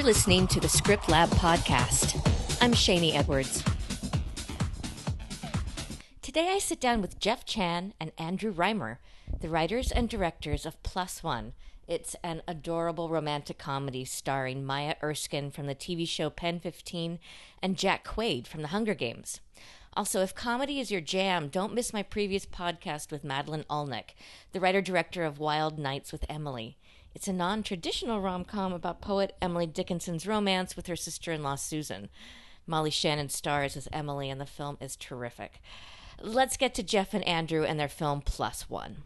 You're 0.00 0.06
listening 0.06 0.46
to 0.46 0.60
the 0.60 0.66
Script 0.66 1.10
Lab 1.10 1.28
podcast. 1.28 2.16
I'm 2.62 2.72
Shanee 2.72 3.14
Edwards. 3.14 3.62
Today 6.22 6.48
I 6.54 6.58
sit 6.58 6.80
down 6.80 7.02
with 7.02 7.20
Jeff 7.20 7.44
Chan 7.44 7.92
and 8.00 8.10
Andrew 8.16 8.50
Rhymer, 8.50 8.98
the 9.42 9.50
writers 9.50 9.92
and 9.92 10.08
directors 10.08 10.64
of 10.64 10.82
Plus 10.82 11.22
One. 11.22 11.52
It's 11.86 12.16
an 12.24 12.40
adorable 12.48 13.10
romantic 13.10 13.58
comedy 13.58 14.06
starring 14.06 14.64
Maya 14.64 14.94
Erskine 15.02 15.50
from 15.50 15.66
the 15.66 15.74
TV 15.74 16.08
show 16.08 16.30
Pen 16.30 16.60
15 16.60 17.18
and 17.60 17.76
Jack 17.76 18.02
Quaid 18.02 18.46
from 18.46 18.62
The 18.62 18.68
Hunger 18.68 18.94
Games. 18.94 19.42
Also, 19.92 20.22
if 20.22 20.34
comedy 20.34 20.80
is 20.80 20.90
your 20.90 21.02
jam, 21.02 21.48
don't 21.48 21.74
miss 21.74 21.92
my 21.92 22.02
previous 22.02 22.46
podcast 22.46 23.12
with 23.12 23.22
Madeleine 23.22 23.66
Olnek, 23.68 24.14
the 24.52 24.60
writer 24.60 24.80
director 24.80 25.24
of 25.24 25.38
Wild 25.38 25.78
Nights 25.78 26.10
with 26.10 26.24
Emily. 26.26 26.78
It's 27.14 27.28
a 27.28 27.32
non 27.32 27.62
traditional 27.62 28.20
rom 28.20 28.44
com 28.44 28.72
about 28.72 29.00
poet 29.00 29.36
Emily 29.42 29.66
Dickinson's 29.66 30.26
romance 30.26 30.76
with 30.76 30.86
her 30.86 30.96
sister 30.96 31.32
in 31.32 31.42
law 31.42 31.56
Susan. 31.56 32.08
Molly 32.66 32.90
Shannon 32.90 33.28
stars 33.28 33.76
as 33.76 33.88
Emily, 33.92 34.30
and 34.30 34.40
the 34.40 34.46
film 34.46 34.76
is 34.80 34.96
terrific. 34.96 35.60
Let's 36.20 36.56
get 36.56 36.74
to 36.74 36.82
Jeff 36.82 37.14
and 37.14 37.26
Andrew 37.26 37.64
and 37.64 37.80
their 37.80 37.88
film 37.88 38.20
Plus 38.20 38.70
One. 38.70 38.98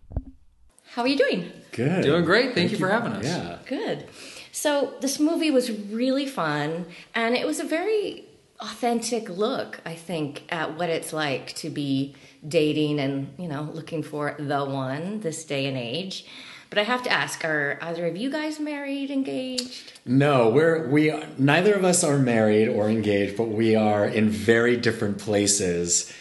How 0.94 1.02
are 1.02 1.08
you 1.08 1.16
doing? 1.16 1.50
Good. 1.72 2.04
Doing 2.04 2.24
great. 2.24 2.54
Thank, 2.54 2.70
you 2.70 2.76
for 2.76 2.88
having 2.88 3.12
us. 3.12 3.24
Yeah. 3.24 3.58
Good. 3.66 4.06
So, 4.52 4.94
this 5.00 5.18
movie 5.18 5.50
was 5.50 5.70
really 5.70 6.26
fun, 6.26 6.86
and 7.14 7.34
it 7.34 7.46
was 7.46 7.58
a 7.58 7.64
very 7.64 8.26
authentic 8.60 9.28
look, 9.28 9.80
I 9.84 9.94
think, 9.94 10.44
at 10.50 10.76
what 10.76 10.90
it's 10.90 11.12
like 11.12 11.54
to 11.56 11.70
be 11.70 12.14
dating 12.46 13.00
and, 13.00 13.34
you 13.38 13.48
know, 13.48 13.62
looking 13.72 14.02
for 14.02 14.36
the 14.38 14.64
one 14.64 15.20
this 15.20 15.44
day 15.44 15.66
and 15.66 15.76
age. 15.76 16.26
But 16.74 16.80
I 16.80 16.84
have 16.86 17.04
to 17.04 17.12
ask, 17.12 17.44
are 17.44 17.78
either 17.80 18.04
of 18.04 18.16
you 18.16 18.28
guys 18.32 18.58
married, 18.58 19.08
engaged? 19.08 19.92
No, 20.04 20.48
we're 20.48 20.88
we 20.88 21.14
neither 21.38 21.72
of 21.72 21.84
us 21.84 22.02
are 22.02 22.18
married 22.18 22.66
or 22.66 22.88
engaged, 22.88 23.36
but 23.36 23.44
we 23.44 23.76
are 23.76 24.04
in 24.04 24.28
very 24.28 24.76
different 24.76 25.18
places 25.18 26.12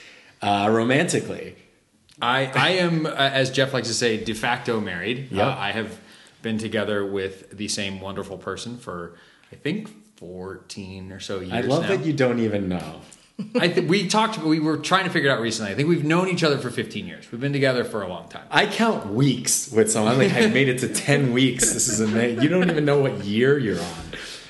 uh, 0.43 0.69
romantically. 0.71 1.55
I, 2.21 2.51
I 2.53 2.69
am, 2.73 3.07
uh, 3.07 3.13
as 3.15 3.49
Jeff 3.49 3.73
likes 3.73 3.87
to 3.87 3.95
say, 3.95 4.23
de 4.23 4.35
facto 4.35 4.79
married. 4.79 5.31
Yep. 5.31 5.43
Uh, 5.43 5.55
I 5.57 5.71
have 5.71 5.99
been 6.43 6.59
together 6.59 7.03
with 7.03 7.57
the 7.57 7.67
same 7.67 7.99
wonderful 7.99 8.37
person 8.37 8.77
for, 8.77 9.15
I 9.51 9.55
think, 9.55 9.89
14 10.17 11.11
or 11.11 11.19
so 11.19 11.39
years 11.39 11.51
I 11.51 11.61
love 11.61 11.81
now. 11.81 11.87
that 11.87 12.05
you 12.05 12.13
don't 12.13 12.37
even 12.37 12.69
know. 12.69 13.01
I 13.59 13.67
th- 13.67 13.87
we 13.87 14.07
talked, 14.07 14.37
we 14.39 14.59
were 14.59 14.77
trying 14.77 15.05
to 15.05 15.09
figure 15.09 15.29
it 15.29 15.33
out 15.33 15.41
recently. 15.41 15.71
I 15.71 15.75
think 15.75 15.89
we've 15.89 16.03
known 16.03 16.29
each 16.29 16.43
other 16.43 16.59
for 16.59 16.69
15 16.69 17.07
years. 17.07 17.31
We've 17.31 17.41
been 17.41 17.51
together 17.53 17.83
for 17.83 18.03
a 18.03 18.07
long 18.07 18.29
time. 18.29 18.43
I 18.51 18.67
count 18.67 19.07
weeks 19.07 19.71
with 19.71 19.91
someone. 19.91 20.13
I'm 20.13 20.17
like, 20.19 20.33
I 20.33 20.47
made 20.47 20.69
it 20.69 20.79
to 20.79 20.87
ten 20.87 21.33
weeks. 21.39 21.73
This 21.73 21.87
is 21.87 21.99
amazing. 21.99 22.43
You 22.43 22.49
don't 22.49 22.69
even 22.69 22.85
know 22.85 22.99
what 22.99 23.23
year 23.25 23.57
you're 23.57 23.79
on. 23.81 24.03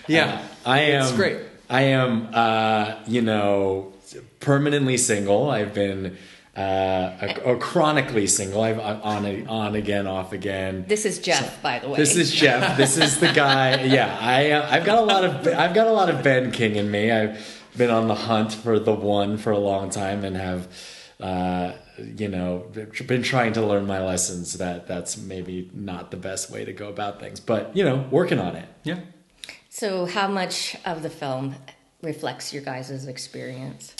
Yeah. 0.07 0.41
Uh, 0.65 0.69
I 0.69 0.79
am. 0.79 1.03
It's 1.03 1.11
great. 1.13 1.37
I 1.69 1.81
am. 1.83 2.29
Uh, 2.33 2.95
you 3.07 3.21
know, 3.21 3.93
permanently 4.39 4.97
single. 4.97 5.49
I've 5.49 5.73
been. 5.73 6.17
Uh, 6.55 7.17
a, 7.45 7.53
a 7.53 7.57
chronically 7.57 8.27
single. 8.27 8.61
I've 8.61 8.77
uh, 8.77 8.99
on 9.01 9.47
on 9.47 9.73
again, 9.73 10.05
off 10.05 10.33
again. 10.33 10.85
This 10.87 11.03
is 11.05 11.17
Jeff, 11.17 11.63
by 11.63 11.79
the 11.79 11.89
way. 11.89 11.97
This 11.97 12.15
is 12.15 12.31
Jeff. 12.31 12.77
This 12.77 12.95
is 12.95 13.19
the 13.19 13.31
guy. 13.31 13.81
Yeah, 13.85 14.15
I 14.21 14.51
uh, 14.51 14.67
I've 14.69 14.85
got 14.85 14.99
a 14.99 15.01
lot 15.01 15.23
of 15.25 15.47
I've 15.47 15.73
got 15.73 15.87
a 15.87 15.91
lot 15.91 16.11
of 16.11 16.21
Ben 16.21 16.51
King 16.51 16.75
in 16.75 16.91
me. 16.91 17.09
I've 17.11 17.62
been 17.77 17.89
on 17.89 18.07
the 18.07 18.15
hunt 18.15 18.53
for 18.53 18.79
the 18.79 18.93
one 18.93 19.37
for 19.37 19.51
a 19.51 19.57
long 19.57 19.89
time 19.89 20.23
and 20.23 20.35
have 20.35 20.67
uh, 21.19 21.73
you 21.97 22.27
know 22.27 22.65
been 23.07 23.23
trying 23.23 23.53
to 23.53 23.61
learn 23.65 23.85
my 23.85 24.03
lessons 24.03 24.53
that 24.57 24.87
that's 24.87 25.17
maybe 25.17 25.69
not 25.73 26.11
the 26.11 26.17
best 26.17 26.49
way 26.51 26.65
to 26.65 26.73
go 26.73 26.89
about 26.89 27.19
things. 27.19 27.39
But 27.39 27.75
you 27.75 27.83
know, 27.83 28.07
working 28.11 28.39
on 28.39 28.55
it. 28.55 28.67
Yeah. 28.83 28.99
So, 29.69 30.05
how 30.05 30.27
much 30.27 30.75
of 30.85 31.01
the 31.01 31.09
film 31.09 31.55
reflects 32.01 32.53
your 32.53 32.61
guys' 32.63 33.07
experience? 33.07 33.95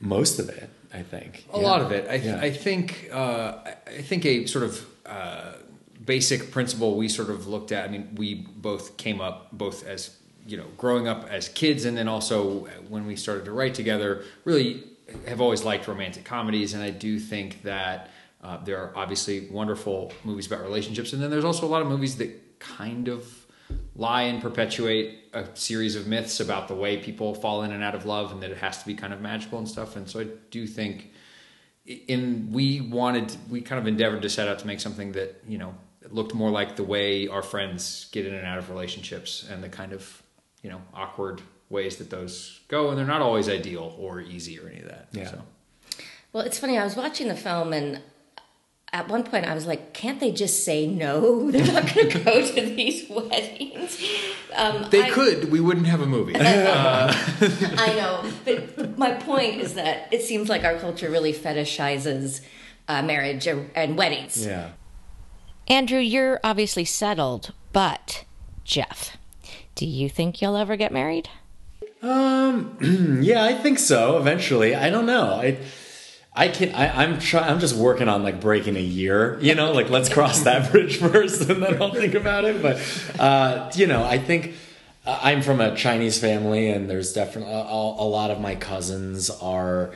Most 0.00 0.38
of 0.38 0.48
it, 0.48 0.68
I 0.92 1.02
think. 1.02 1.46
A 1.52 1.58
Yeah. 1.58 1.64
lot 1.66 1.80
of 1.80 1.90
it. 1.92 2.06
I, 2.08 2.14
Yeah. 2.16 2.38
I 2.40 2.50
think. 2.50 3.08
Uh, 3.12 3.54
I- 3.64 3.74
I 3.86 4.02
think 4.02 4.24
a 4.26 4.46
sort 4.46 4.64
of 4.64 4.84
uh, 5.06 5.52
basic 6.04 6.50
principle 6.50 6.96
we 6.96 7.08
sort 7.08 7.30
of 7.30 7.46
looked 7.46 7.70
at. 7.72 7.88
I 7.88 7.92
mean, 7.92 8.14
we 8.16 8.34
both 8.56 8.96
came 8.96 9.20
up 9.20 9.48
both 9.52 9.86
as 9.86 10.10
you 10.46 10.56
know 10.56 10.66
growing 10.76 11.08
up 11.08 11.26
as 11.30 11.48
kids, 11.48 11.84
and 11.84 11.96
then 11.96 12.08
also 12.08 12.66
when 12.88 13.06
we 13.06 13.16
started 13.16 13.44
to 13.46 13.52
write 13.52 13.74
together. 13.74 14.24
Really, 14.44 14.84
have 15.26 15.40
always 15.40 15.64
liked 15.64 15.86
romantic 15.88 16.24
comedies, 16.24 16.74
and 16.74 16.82
I 16.82 16.90
do 16.90 17.18
think 17.18 17.62
that 17.62 18.10
uh, 18.42 18.62
there 18.64 18.78
are 18.78 18.92
obviously 18.96 19.48
wonderful 19.50 20.12
movies 20.24 20.46
about 20.46 20.62
relationships, 20.62 21.12
and 21.12 21.22
then 21.22 21.30
there's 21.30 21.44
also 21.44 21.66
a 21.66 21.68
lot 21.68 21.82
of 21.82 21.88
movies 21.88 22.16
that 22.18 22.58
kind 22.58 23.08
of 23.08 23.44
lie 23.96 24.22
and 24.22 24.42
perpetuate 24.42 25.18
a 25.32 25.46
series 25.54 25.96
of 25.96 26.06
myths 26.06 26.40
about 26.40 26.68
the 26.68 26.74
way 26.74 26.96
people 26.96 27.34
fall 27.34 27.62
in 27.62 27.72
and 27.72 27.82
out 27.82 27.94
of 27.94 28.04
love 28.04 28.32
and 28.32 28.42
that 28.42 28.50
it 28.50 28.58
has 28.58 28.78
to 28.78 28.86
be 28.86 28.94
kind 28.94 29.12
of 29.12 29.20
magical 29.20 29.58
and 29.58 29.68
stuff 29.68 29.96
and 29.96 30.08
so 30.08 30.20
i 30.20 30.26
do 30.50 30.66
think 30.66 31.12
in 31.86 32.48
we 32.52 32.80
wanted 32.80 33.34
we 33.50 33.60
kind 33.60 33.80
of 33.80 33.86
endeavored 33.86 34.22
to 34.22 34.28
set 34.28 34.48
out 34.48 34.58
to 34.58 34.66
make 34.66 34.80
something 34.80 35.12
that 35.12 35.40
you 35.46 35.58
know 35.58 35.74
looked 36.10 36.34
more 36.34 36.50
like 36.50 36.76
the 36.76 36.84
way 36.84 37.28
our 37.28 37.42
friends 37.42 38.08
get 38.12 38.26
in 38.26 38.34
and 38.34 38.46
out 38.46 38.58
of 38.58 38.68
relationships 38.68 39.46
and 39.50 39.62
the 39.62 39.68
kind 39.68 39.92
of 39.92 40.22
you 40.64 40.70
know 40.70 40.80
awkward 40.92 41.40
ways 41.70 41.96
that 41.98 42.10
those 42.10 42.60
go 42.68 42.88
and 42.88 42.98
they're 42.98 43.06
not 43.06 43.22
always 43.22 43.48
ideal 43.48 43.94
or 43.98 44.20
easy 44.20 44.58
or 44.58 44.68
any 44.68 44.80
of 44.80 44.88
that 44.88 45.06
Yeah. 45.12 45.30
so 45.30 45.42
Well, 46.32 46.42
it's 46.44 46.58
funny. 46.58 46.76
I 46.78 46.82
was 46.84 46.96
watching 46.96 47.28
the 47.28 47.36
film, 47.36 47.72
and 47.72 48.00
at 48.92 49.08
one 49.08 49.22
point, 49.24 49.44
I 49.46 49.54
was 49.54 49.66
like, 49.66 49.92
"Can't 49.92 50.18
they 50.20 50.32
just 50.32 50.64
say 50.64 50.86
no? 50.86 51.50
They're 51.52 51.72
not 51.72 51.94
going 51.94 52.08
to 52.10 52.18
go 52.18 52.44
to 52.46 52.60
these 52.60 53.08
weddings." 53.18 54.02
Um, 54.54 54.86
they 54.90 55.02
I- 55.04 55.10
could 55.10 55.50
we 55.52 55.60
wouldn't 55.60 55.86
have 55.86 56.00
a 56.00 56.06
movie 56.06 56.34
I 56.38 57.86
know, 58.00 58.30
but 58.44 58.98
my 58.98 59.12
point 59.14 59.60
is 59.60 59.74
that 59.74 60.08
it 60.12 60.22
seems 60.22 60.48
like 60.48 60.64
our 60.64 60.76
culture 60.78 61.10
really 61.10 61.32
fetishizes 61.32 62.40
uh, 62.88 63.02
marriage 63.02 63.46
and, 63.46 63.70
and 63.74 63.96
weddings. 63.96 64.44
Yeah. 64.46 64.70
Andrew, 65.68 65.98
you're 66.00 66.40
obviously 66.44 66.84
settled, 66.84 67.52
but 67.72 68.24
Jeff, 68.64 69.16
do 69.74 69.86
you 69.86 70.08
think 70.08 70.40
you'll 70.40 70.56
ever 70.56 70.76
get 70.76 70.92
married? 70.92 71.28
Um. 72.02 73.20
Yeah, 73.24 73.42
I 73.44 73.54
think 73.54 73.78
so. 73.78 74.18
Eventually, 74.18 74.74
I 74.74 74.90
don't 74.90 75.06
know. 75.06 75.30
I. 75.32 75.58
I 76.36 76.48
can. 76.48 76.74
I, 76.74 77.02
I'm 77.02 77.20
trying. 77.20 77.44
I'm 77.50 77.60
just 77.60 77.76
working 77.76 78.08
on 78.08 78.22
like 78.22 78.40
breaking 78.40 78.76
a 78.76 78.80
year. 78.80 79.38
You 79.40 79.54
know, 79.54 79.72
like 79.72 79.88
let's 79.88 80.08
cross 80.08 80.42
that 80.42 80.70
bridge 80.72 80.98
first, 80.98 81.48
and 81.48 81.62
then 81.62 81.80
I'll 81.80 81.94
think 81.94 82.14
about 82.14 82.44
it. 82.44 82.60
But 82.60 82.80
uh, 83.18 83.70
you 83.74 83.86
know, 83.86 84.04
I 84.04 84.18
think 84.18 84.54
uh, 85.06 85.18
I'm 85.22 85.42
from 85.42 85.60
a 85.60 85.76
Chinese 85.76 86.18
family, 86.18 86.68
and 86.70 86.90
there's 86.90 87.12
definitely 87.12 87.54
a, 87.54 87.56
a 87.56 88.08
lot 88.08 88.30
of 88.30 88.40
my 88.40 88.56
cousins 88.56 89.30
are 89.30 89.94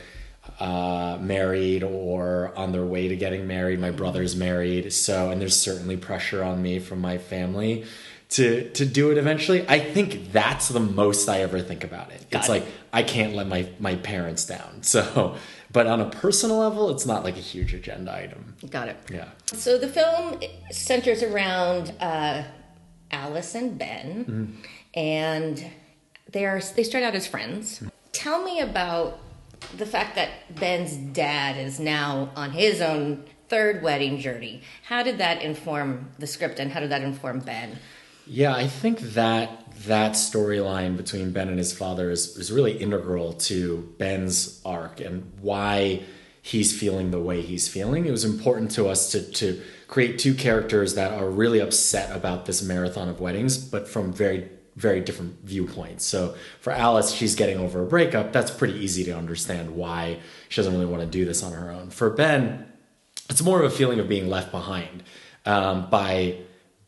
uh, 0.60 1.18
married 1.20 1.82
or 1.82 2.52
on 2.56 2.70
their 2.72 2.84
way 2.84 3.08
to 3.08 3.16
getting 3.16 3.48
married. 3.48 3.80
My 3.80 3.90
brother's 3.90 4.36
married, 4.36 4.92
so 4.92 5.30
and 5.30 5.40
there's 5.40 5.56
certainly 5.56 5.96
pressure 5.96 6.44
on 6.44 6.62
me 6.62 6.78
from 6.78 7.00
my 7.00 7.18
family 7.18 7.84
to 8.30 8.68
to 8.70 8.84
do 8.84 9.10
it 9.10 9.18
eventually. 9.18 9.66
I 9.68 9.78
think 9.78 10.32
that's 10.32 10.68
the 10.68 10.80
most 10.80 11.28
I 11.28 11.40
ever 11.40 11.60
think 11.60 11.84
about 11.84 12.10
it. 12.12 12.28
Got 12.30 12.40
it's 12.40 12.48
it. 12.48 12.52
like 12.52 12.66
I 12.92 13.02
can't 13.02 13.34
let 13.34 13.46
my 13.46 13.68
my 13.78 13.96
parents 13.96 14.44
down. 14.44 14.82
So, 14.88 15.36
but 15.70 15.86
on 15.86 16.00
a 16.00 16.08
personal 16.08 16.58
level, 16.58 16.90
it's 16.90 17.04
not 17.04 17.24
like 17.24 17.36
a 17.36 17.40
huge 17.40 17.74
agenda 17.74 18.14
item. 18.14 18.56
Got 18.70 18.88
it. 18.88 18.96
Yeah. 19.12 19.28
So 19.46 19.76
the 19.78 19.88
film 19.88 20.40
centers 20.70 21.22
around 21.22 21.92
uh, 22.00 22.44
Alice 23.10 23.54
and 23.54 23.78
Ben, 23.78 24.58
and 24.94 25.70
they 26.30 26.44
are 26.46 26.60
they 26.74 26.82
start 26.82 27.04
out 27.04 27.14
as 27.14 27.26
friends. 27.26 27.82
Tell 28.12 28.42
me 28.42 28.60
about 28.60 29.20
the 29.76 29.86
fact 29.86 30.14
that 30.14 30.30
Ben's 30.58 30.96
dad 30.96 31.56
is 31.56 31.78
now 31.80 32.30
on 32.36 32.52
his 32.52 32.80
own 32.80 33.24
third 33.48 33.82
wedding 33.82 34.18
journey. 34.18 34.62
How 34.84 35.02
did 35.02 35.18
that 35.18 35.42
inform 35.42 36.10
the 36.18 36.26
script, 36.26 36.58
and 36.58 36.72
how 36.72 36.80
did 36.80 36.90
that 36.90 37.02
inform 37.02 37.40
Ben? 37.40 37.78
Yeah, 38.28 38.54
I 38.54 38.66
think 38.66 39.00
that 39.00 39.72
that 39.86 40.12
storyline 40.12 40.96
between 40.96 41.32
Ben 41.32 41.48
and 41.48 41.56
his 41.56 41.72
father 41.72 42.10
is, 42.10 42.36
is 42.36 42.52
really 42.52 42.76
integral 42.76 43.32
to 43.32 43.94
Ben's 43.98 44.60
arc 44.64 45.00
and 45.00 45.32
why 45.40 46.02
he's 46.42 46.78
feeling 46.78 47.10
the 47.10 47.20
way 47.20 47.40
he's 47.40 47.68
feeling. 47.68 48.04
It 48.04 48.10
was 48.10 48.24
important 48.24 48.70
to 48.72 48.88
us 48.88 49.10
to 49.12 49.22
to 49.32 49.62
create 49.86 50.18
two 50.18 50.34
characters 50.34 50.94
that 50.94 51.12
are 51.12 51.30
really 51.30 51.60
upset 51.60 52.14
about 52.14 52.44
this 52.44 52.62
marathon 52.62 53.08
of 53.08 53.20
weddings, 53.20 53.56
but 53.56 53.88
from 53.88 54.12
very 54.12 54.48
very 54.76 55.00
different 55.00 55.42
viewpoints. 55.42 56.04
So 56.04 56.36
for 56.60 56.72
Alice, 56.72 57.10
she's 57.10 57.34
getting 57.34 57.58
over 57.58 57.82
a 57.82 57.86
breakup. 57.86 58.32
That's 58.32 58.50
pretty 58.50 58.74
easy 58.74 59.04
to 59.04 59.12
understand 59.12 59.74
why 59.74 60.20
she 60.48 60.60
doesn't 60.60 60.72
really 60.72 60.86
want 60.86 61.02
to 61.02 61.08
do 61.08 61.24
this 61.24 61.42
on 61.42 61.52
her 61.52 61.70
own. 61.70 61.90
For 61.90 62.10
Ben, 62.10 62.66
it's 63.28 63.42
more 63.42 63.58
of 63.58 63.64
a 63.64 63.74
feeling 63.74 63.98
of 63.98 64.08
being 64.08 64.28
left 64.28 64.52
behind 64.52 65.02
um, 65.44 65.90
by 65.90 66.36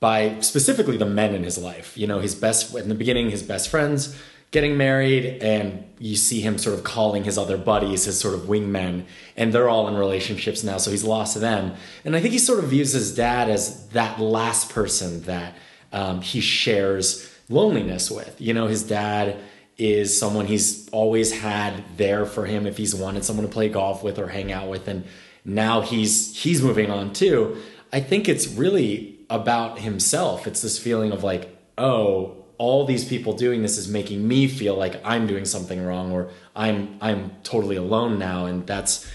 by 0.01 0.41
specifically 0.41 0.97
the 0.97 1.07
men 1.07 1.35
in 1.35 1.45
his 1.45 1.59
life. 1.59 1.97
You 1.97 2.07
know, 2.07 2.21
his 2.21 2.35
best 2.35 2.75
in 2.75 2.89
the 2.89 2.95
beginning, 2.95 3.31
his 3.31 3.43
best 3.43 3.69
friends 3.69 4.19
getting 4.51 4.77
married, 4.77 5.41
and 5.43 5.85
you 6.01 6.17
see 6.17 6.41
him 6.41 6.59
sort 6.59 6.77
of 6.77 6.83
calling 6.83 7.23
his 7.23 7.39
other 7.39 7.57
buddies 7.57 8.07
his 8.07 8.19
sort 8.19 8.35
of 8.35 8.43
wingmen, 8.43 9.05
and 9.37 9.53
they're 9.53 9.69
all 9.69 9.87
in 9.87 9.95
relationships 9.95 10.65
now, 10.65 10.77
so 10.77 10.91
he's 10.91 11.05
lost 11.05 11.35
to 11.35 11.39
them. 11.39 11.73
And 12.05 12.17
I 12.17 12.21
think 12.21 12.33
he 12.33 12.39
sort 12.39 12.59
of 12.59 12.65
views 12.65 12.93
his 12.93 13.15
dad 13.15 13.49
as 13.49 13.87
that 13.91 14.19
last 14.19 14.71
person 14.71 15.23
that 15.23 15.55
um, 15.93 16.21
he 16.21 16.41
shares 16.41 17.33
loneliness 17.49 18.11
with. 18.11 18.41
You 18.41 18.55
know, 18.55 18.67
his 18.67 18.83
dad 18.83 19.37
is 19.79 20.19
someone 20.19 20.47
he's 20.47 20.89
always 20.91 21.33
had 21.33 21.85
there 21.97 22.27
for 22.27 22.45
him 22.45 22.67
if 22.67 22.77
he's 22.77 22.95
wanted 22.95 23.25
someone 23.25 23.47
to 23.47 23.53
play 23.53 23.69
golf 23.69 24.03
with 24.03 24.19
or 24.19 24.29
hang 24.29 24.53
out 24.53 24.69
with 24.69 24.89
and 24.89 25.05
now 25.43 25.81
he's 25.81 26.37
he's 26.37 26.63
moving 26.63 26.91
on 26.91 27.13
too. 27.13 27.57
I 27.93 28.01
think 28.01 28.29
it's 28.29 28.47
really 28.47 29.20
about 29.31 29.79
himself. 29.79 30.47
It's 30.47 30.61
this 30.61 30.79
feeling 30.79 31.13
of 31.13 31.23
like, 31.23 31.57
oh, 31.79 32.37
all 32.59 32.85
these 32.85 33.07
people 33.07 33.33
doing 33.33 33.63
this 33.63 33.79
is 33.79 33.89
making 33.89 34.27
me 34.27 34.47
feel 34.47 34.75
like 34.75 35.01
I'm 35.03 35.27
doing 35.27 35.47
something 35.47 35.83
wrong 35.83 36.13
or 36.13 36.29
I'm 36.55 36.99
I'm 37.01 37.33
totally 37.43 37.77
alone 37.77 38.19
now 38.19 38.45
and 38.45 38.67
that's 38.67 39.11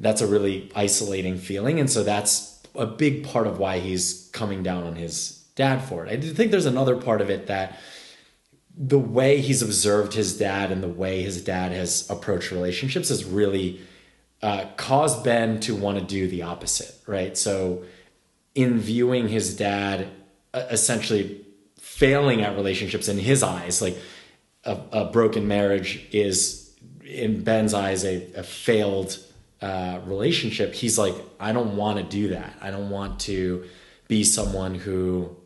that's 0.00 0.20
a 0.20 0.26
really 0.26 0.72
isolating 0.74 1.38
feeling 1.38 1.78
and 1.78 1.88
so 1.88 2.02
that's 2.02 2.60
a 2.74 2.86
big 2.86 3.24
part 3.24 3.46
of 3.46 3.60
why 3.60 3.78
he's 3.78 4.28
coming 4.32 4.64
down 4.64 4.82
on 4.82 4.96
his 4.96 5.44
dad 5.54 5.78
for 5.78 6.06
it. 6.06 6.12
I 6.12 6.20
think 6.20 6.50
there's 6.50 6.66
another 6.66 6.96
part 6.96 7.20
of 7.20 7.30
it 7.30 7.46
that 7.46 7.78
the 8.76 8.98
way 8.98 9.40
he's 9.40 9.60
observed 9.60 10.14
his 10.14 10.38
dad 10.38 10.70
and 10.70 10.82
the 10.82 10.88
way 10.88 11.22
his 11.22 11.42
dad 11.42 11.72
has 11.72 12.08
approached 12.10 12.52
relationships 12.52 13.08
has 13.08 13.24
really 13.24 13.80
uh, 14.40 14.66
caused 14.76 15.24
Ben 15.24 15.58
to 15.60 15.74
want 15.74 15.98
to 15.98 16.04
do 16.04 16.28
the 16.28 16.42
opposite, 16.42 16.94
right? 17.06 17.36
So, 17.36 17.82
in 18.58 18.80
viewing 18.80 19.28
his 19.28 19.56
dad 19.56 20.08
uh, 20.52 20.64
essentially 20.68 21.46
failing 21.78 22.42
at 22.42 22.56
relationships 22.56 23.06
in 23.06 23.16
his 23.16 23.44
eyes, 23.44 23.80
like 23.80 23.96
a, 24.64 24.76
a 24.90 25.04
broken 25.04 25.46
marriage 25.46 26.04
is 26.10 26.74
in 27.04 27.44
Ben's 27.44 27.72
eyes 27.72 28.04
a, 28.04 28.16
a 28.34 28.42
failed 28.42 29.16
uh, 29.62 30.00
relationship. 30.06 30.74
He's 30.74 30.98
like, 30.98 31.14
I 31.38 31.52
don't 31.52 31.76
want 31.76 31.98
to 31.98 32.02
do 32.02 32.30
that. 32.30 32.52
I 32.60 32.72
don't 32.72 32.90
want 32.90 33.20
to 33.20 33.64
be 34.08 34.24
someone 34.24 34.74
who 34.74 35.36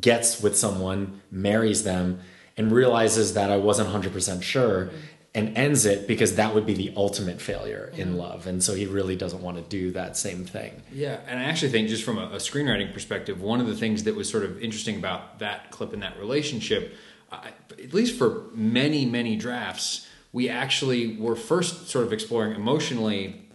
gets 0.00 0.40
with 0.40 0.56
someone, 0.56 1.20
marries 1.30 1.84
them, 1.84 2.20
and 2.56 2.72
realizes 2.72 3.34
that 3.34 3.50
I 3.50 3.58
wasn't 3.58 3.90
100% 3.90 4.42
sure 4.42 4.88
and 5.34 5.56
ends 5.56 5.86
it 5.86 6.08
because 6.08 6.34
that 6.34 6.54
would 6.54 6.66
be 6.66 6.74
the 6.74 6.92
ultimate 6.96 7.40
failure 7.40 7.92
in 7.96 8.16
love. 8.16 8.48
And 8.48 8.62
so 8.62 8.74
he 8.74 8.86
really 8.86 9.14
doesn't 9.14 9.40
want 9.40 9.56
to 9.58 9.62
do 9.62 9.92
that 9.92 10.16
same 10.16 10.44
thing. 10.44 10.82
Yeah. 10.92 11.20
And 11.26 11.38
I 11.38 11.44
actually 11.44 11.70
think, 11.70 11.88
just 11.88 12.02
from 12.02 12.18
a, 12.18 12.24
a 12.24 12.36
screenwriting 12.36 12.92
perspective, 12.92 13.40
one 13.40 13.60
of 13.60 13.68
the 13.68 13.76
things 13.76 14.02
that 14.04 14.16
was 14.16 14.28
sort 14.28 14.44
of 14.44 14.60
interesting 14.60 14.96
about 14.96 15.38
that 15.38 15.70
clip 15.70 15.94
in 15.94 16.00
that 16.00 16.18
relationship, 16.18 16.94
uh, 17.30 17.42
at 17.70 17.94
least 17.94 18.18
for 18.18 18.46
many, 18.54 19.06
many 19.06 19.36
drafts, 19.36 20.08
we 20.32 20.48
actually 20.48 21.16
were 21.16 21.36
first 21.36 21.88
sort 21.88 22.04
of 22.04 22.12
exploring 22.12 22.54
emotionally. 22.54 23.48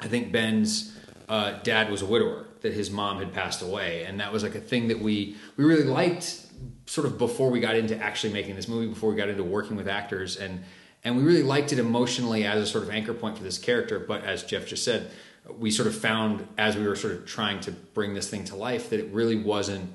I 0.00 0.08
think 0.08 0.32
Ben's 0.32 0.96
uh, 1.28 1.60
dad 1.62 1.90
was 1.90 2.02
a 2.02 2.06
widower, 2.06 2.46
that 2.62 2.72
his 2.72 2.90
mom 2.90 3.18
had 3.18 3.32
passed 3.32 3.62
away. 3.62 4.04
And 4.04 4.20
that 4.20 4.32
was 4.32 4.42
like 4.42 4.54
a 4.54 4.60
thing 4.60 4.88
that 4.88 4.98
we, 5.00 5.36
we 5.56 5.64
really 5.64 5.84
liked 5.84 6.46
sort 6.86 7.06
of 7.06 7.18
before 7.18 7.50
we 7.50 7.60
got 7.60 7.76
into 7.76 7.96
actually 7.96 8.32
making 8.32 8.56
this 8.56 8.68
movie, 8.68 8.88
before 8.88 9.10
we 9.10 9.16
got 9.16 9.28
into 9.28 9.44
working 9.44 9.76
with 9.76 9.88
actors. 9.88 10.36
And 10.36 10.64
and 11.04 11.16
we 11.16 11.22
really 11.22 11.42
liked 11.42 11.72
it 11.72 11.78
emotionally 11.78 12.44
as 12.44 12.60
a 12.62 12.66
sort 12.66 12.84
of 12.84 12.90
anchor 12.90 13.14
point 13.14 13.36
for 13.38 13.42
this 13.44 13.58
character. 13.58 13.98
But 13.98 14.24
as 14.24 14.42
Jeff 14.44 14.66
just 14.66 14.84
said, 14.84 15.10
we 15.58 15.70
sort 15.70 15.88
of 15.88 15.94
found 15.96 16.46
as 16.58 16.76
we 16.76 16.86
were 16.86 16.96
sort 16.96 17.14
of 17.14 17.26
trying 17.26 17.60
to 17.60 17.72
bring 17.72 18.14
this 18.14 18.28
thing 18.28 18.44
to 18.46 18.56
life 18.56 18.90
that 18.90 19.00
it 19.00 19.10
really 19.12 19.36
wasn't 19.36 19.90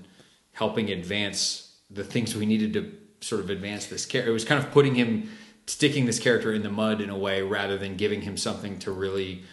helping 0.53 0.89
advance 0.89 1.77
the 1.91 2.03
things 2.03 2.35
we 2.35 2.45
needed 2.45 2.73
to 2.73 2.91
sort 3.21 3.41
of 3.41 3.49
advance 3.49 3.85
this 3.87 4.05
character. 4.05 4.29
It 4.31 4.33
was 4.33 4.45
kind 4.45 4.63
of 4.63 4.71
putting 4.71 4.95
him 4.95 5.29
sticking 5.67 6.05
this 6.05 6.19
character 6.19 6.53
in 6.53 6.63
the 6.63 6.69
mud 6.69 7.01
in 7.01 7.09
a 7.09 7.17
way 7.17 7.41
rather 7.41 7.77
than 7.77 7.95
giving 7.97 8.21
him 8.21 8.37
something 8.37 8.77
to 8.79 8.91
really 8.91 9.43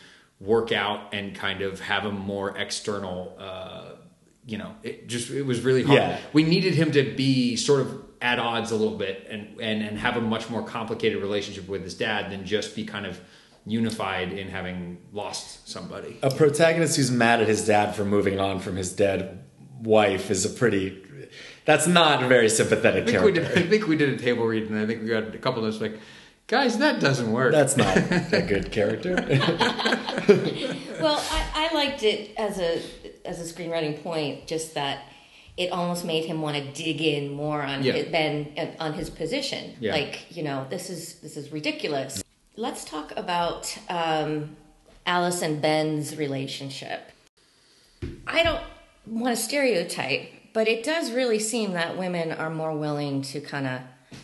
work 0.40 0.72
out 0.72 1.14
and 1.14 1.34
kind 1.34 1.62
of 1.62 1.80
have 1.80 2.04
a 2.04 2.10
more 2.10 2.56
external 2.58 3.34
uh, 3.38 3.92
you 4.44 4.58
know 4.58 4.74
it 4.82 5.06
just 5.06 5.30
it 5.30 5.42
was 5.42 5.60
really 5.60 5.84
hard 5.84 5.98
Yeah. 6.00 6.18
we 6.32 6.42
needed 6.42 6.74
him 6.74 6.90
to 6.92 7.14
be 7.14 7.54
sort 7.56 7.80
of 7.80 8.11
at 8.22 8.38
odds 8.38 8.70
a 8.70 8.76
little 8.76 8.96
bit 8.96 9.26
and, 9.28 9.60
and 9.60 9.82
and 9.82 9.98
have 9.98 10.16
a 10.16 10.20
much 10.20 10.48
more 10.48 10.62
complicated 10.62 11.20
relationship 11.20 11.68
with 11.68 11.82
his 11.82 11.94
dad 11.94 12.30
than 12.30 12.46
just 12.46 12.74
be 12.76 12.84
kind 12.84 13.04
of 13.04 13.20
unified 13.66 14.32
in 14.32 14.48
having 14.48 14.98
lost 15.12 15.68
somebody. 15.68 16.18
A 16.22 16.30
protagonist 16.30 16.96
who's 16.96 17.10
mad 17.10 17.40
at 17.40 17.48
his 17.48 17.66
dad 17.66 17.94
for 17.94 18.04
moving 18.04 18.40
on 18.40 18.58
from 18.60 18.76
his 18.76 18.92
dead 18.92 19.44
wife 19.80 20.30
is 20.30 20.44
a 20.44 20.48
pretty. 20.50 20.98
That's 21.64 21.86
not 21.86 22.22
a 22.22 22.26
very 22.26 22.48
sympathetic 22.48 23.04
I 23.04 23.06
think, 23.12 23.24
we 23.24 23.32
character. 23.32 23.54
did, 23.54 23.66
I 23.66 23.70
think 23.70 23.86
we 23.86 23.96
did 23.96 24.08
a 24.10 24.16
table 24.22 24.44
read 24.44 24.68
and 24.68 24.78
I 24.78 24.86
think 24.86 25.02
we 25.02 25.08
got 25.08 25.34
a 25.34 25.38
couple 25.38 25.64
of 25.64 25.72
those 25.72 25.80
like, 25.80 25.98
guys, 26.48 26.78
that 26.78 27.00
doesn't 27.00 27.30
work. 27.30 27.52
That's 27.52 27.76
not 27.76 27.96
a 28.32 28.42
good 28.42 28.70
character. 28.72 29.16
Well, 31.00 31.20
I, 31.32 31.68
I 31.72 31.74
liked 31.74 32.04
it 32.04 32.32
as 32.36 32.60
a 32.60 32.80
as 33.24 33.40
a 33.40 33.52
screenwriting 33.52 34.02
point, 34.04 34.46
just 34.46 34.74
that 34.74 35.02
it 35.62 35.70
almost 35.72 36.04
made 36.04 36.24
him 36.24 36.42
want 36.42 36.56
to 36.56 36.64
dig 36.84 37.00
in 37.00 37.32
more 37.32 37.62
on 37.62 37.82
Yeah. 37.82 37.92
his, 37.92 38.06
Ben 38.16 38.52
uh, 38.58 38.66
on 38.84 38.92
his 38.94 39.08
position. 39.10 39.74
Yeah. 39.80 39.92
Like 39.92 40.14
you 40.36 40.42
know, 40.42 40.66
this 40.68 40.90
is 40.90 41.14
this 41.24 41.36
is 41.36 41.52
ridiculous. 41.52 42.22
Let's 42.56 42.84
talk 42.84 43.12
about 43.16 43.62
um, 43.88 44.56
Alice 45.06 45.40
and 45.42 45.60
Ben's 45.62 46.16
relationship. 46.16 47.00
I 48.26 48.42
don't 48.42 48.62
want 49.06 49.36
to 49.36 49.42
stereotype, 49.42 50.28
but 50.52 50.68
it 50.68 50.84
does 50.84 51.12
really 51.12 51.38
seem 51.38 51.72
that 51.72 51.96
women 51.96 52.32
are 52.32 52.50
more 52.50 52.76
willing 52.76 53.22
to 53.22 53.40
kind 53.40 53.66
of 53.66 53.80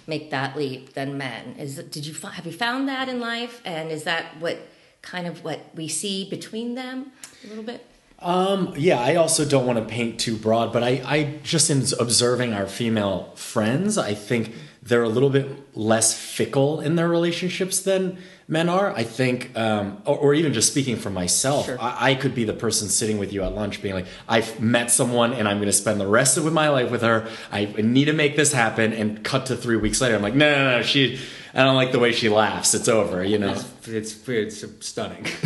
make 0.06 0.30
that 0.30 0.56
leap 0.56 0.92
than 0.94 1.16
men. 1.16 1.54
Is 1.58 1.76
did 1.76 2.04
you 2.06 2.14
have 2.14 2.44
you 2.46 2.52
found 2.52 2.88
that 2.88 3.08
in 3.08 3.20
life, 3.20 3.62
and 3.64 3.90
is 3.90 4.04
that 4.04 4.24
what 4.40 4.58
kind 5.02 5.26
of 5.26 5.44
what 5.44 5.60
we 5.74 5.88
see 5.88 6.28
between 6.28 6.74
them 6.74 7.12
a 7.44 7.48
little 7.48 7.64
bit? 7.64 7.84
Um, 8.20 8.74
yeah, 8.76 9.00
I 9.00 9.14
also 9.14 9.44
don't 9.44 9.66
want 9.66 9.78
to 9.78 9.84
paint 9.84 10.18
too 10.18 10.36
broad, 10.36 10.72
but 10.72 10.82
I, 10.82 11.02
I 11.04 11.38
just 11.44 11.70
in 11.70 11.84
observing 12.00 12.52
our 12.52 12.66
female 12.66 13.32
friends, 13.36 13.96
I 13.96 14.14
think 14.14 14.54
they're 14.82 15.04
a 15.04 15.08
little 15.08 15.30
bit 15.30 15.76
less 15.76 16.14
fickle 16.14 16.80
in 16.80 16.96
their 16.96 17.08
relationships 17.08 17.80
than 17.80 18.18
men 18.48 18.68
are. 18.70 18.90
I 18.90 19.04
think, 19.04 19.56
um, 19.56 20.02
or, 20.06 20.16
or 20.16 20.34
even 20.34 20.52
just 20.54 20.70
speaking 20.70 20.96
for 20.96 21.10
myself, 21.10 21.66
Sure. 21.66 21.80
I, 21.80 22.10
I 22.10 22.14
could 22.14 22.34
be 22.34 22.44
the 22.44 22.54
person 22.54 22.88
sitting 22.88 23.18
with 23.18 23.32
you 23.32 23.42
at 23.44 23.54
lunch 23.54 23.82
being 23.82 23.94
like, 23.94 24.06
I've 24.26 24.58
met 24.58 24.90
someone 24.90 25.34
and 25.34 25.46
I'm 25.46 25.58
going 25.58 25.66
to 25.66 25.72
spend 25.72 26.00
the 26.00 26.06
rest 26.06 26.38
of 26.38 26.50
my 26.52 26.70
life 26.70 26.90
with 26.90 27.02
her. 27.02 27.28
I 27.52 27.66
need 27.66 28.06
to 28.06 28.14
make 28.14 28.36
this 28.36 28.52
happen. 28.52 28.92
And 28.94 29.22
cut 29.22 29.46
to 29.46 29.56
three 29.56 29.76
weeks 29.76 30.00
later, 30.00 30.16
I'm 30.16 30.22
like, 30.22 30.34
no, 30.34 30.50
no, 30.50 30.78
no, 30.78 30.82
she, 30.82 31.20
I 31.54 31.62
don't 31.62 31.76
like 31.76 31.92
the 31.92 31.98
way 31.98 32.12
she 32.12 32.28
laughs. 32.30 32.74
It's 32.74 32.88
over, 32.88 33.22
you 33.22 33.38
know? 33.38 33.54
it's 33.86 34.28
it's 34.28 34.86
stunning. 34.86 35.24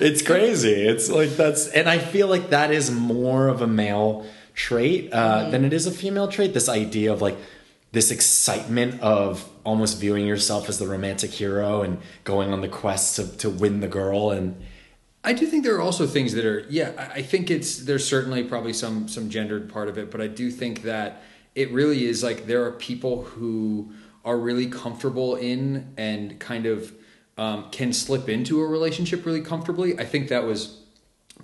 it's 0.00 0.22
crazy. 0.22 0.86
It's 0.86 1.10
like 1.10 1.30
that's, 1.30 1.68
and 1.68 1.88
I 1.88 1.98
feel 1.98 2.28
like 2.28 2.50
that 2.50 2.70
is 2.70 2.90
more 2.90 3.48
of 3.48 3.62
a 3.62 3.66
male 3.66 4.26
trait 4.54 5.12
uh, 5.12 5.50
than 5.50 5.64
it 5.64 5.72
is 5.72 5.86
a 5.86 5.90
female 5.90 6.28
trait. 6.28 6.54
This 6.54 6.68
idea 6.68 7.12
of 7.12 7.20
like 7.22 7.36
this 7.92 8.10
excitement 8.10 9.00
of 9.00 9.48
almost 9.64 9.98
viewing 9.98 10.26
yourself 10.26 10.68
as 10.68 10.78
the 10.78 10.86
romantic 10.86 11.30
hero 11.30 11.82
and 11.82 11.98
going 12.24 12.52
on 12.52 12.60
the 12.60 12.68
quest 12.68 13.16
to, 13.16 13.36
to 13.38 13.48
win 13.48 13.80
the 13.80 13.88
girl. 13.88 14.30
And 14.30 14.60
I 15.24 15.32
do 15.32 15.46
think 15.46 15.64
there 15.64 15.74
are 15.76 15.80
also 15.80 16.06
things 16.06 16.32
that 16.34 16.44
are 16.44 16.64
yeah. 16.68 17.10
I 17.14 17.22
think 17.22 17.50
it's 17.50 17.78
there's 17.78 18.06
certainly 18.06 18.44
probably 18.44 18.72
some 18.72 19.08
some 19.08 19.28
gendered 19.28 19.68
part 19.68 19.88
of 19.88 19.98
it, 19.98 20.10
but 20.10 20.20
I 20.20 20.26
do 20.28 20.50
think 20.50 20.82
that 20.82 21.22
it 21.54 21.72
really 21.72 22.04
is 22.04 22.22
like 22.22 22.46
there 22.46 22.64
are 22.64 22.72
people 22.72 23.24
who 23.24 23.92
are 24.24 24.38
really 24.38 24.66
comfortable 24.66 25.36
in 25.36 25.92
and 25.96 26.38
kind 26.38 26.66
of 26.66 26.92
um, 27.38 27.70
can 27.70 27.92
slip 27.92 28.28
into 28.28 28.60
a 28.60 28.66
relationship 28.66 29.24
really 29.24 29.40
comfortably. 29.40 29.98
I 29.98 30.04
think 30.04 30.28
that 30.28 30.44
was 30.44 30.82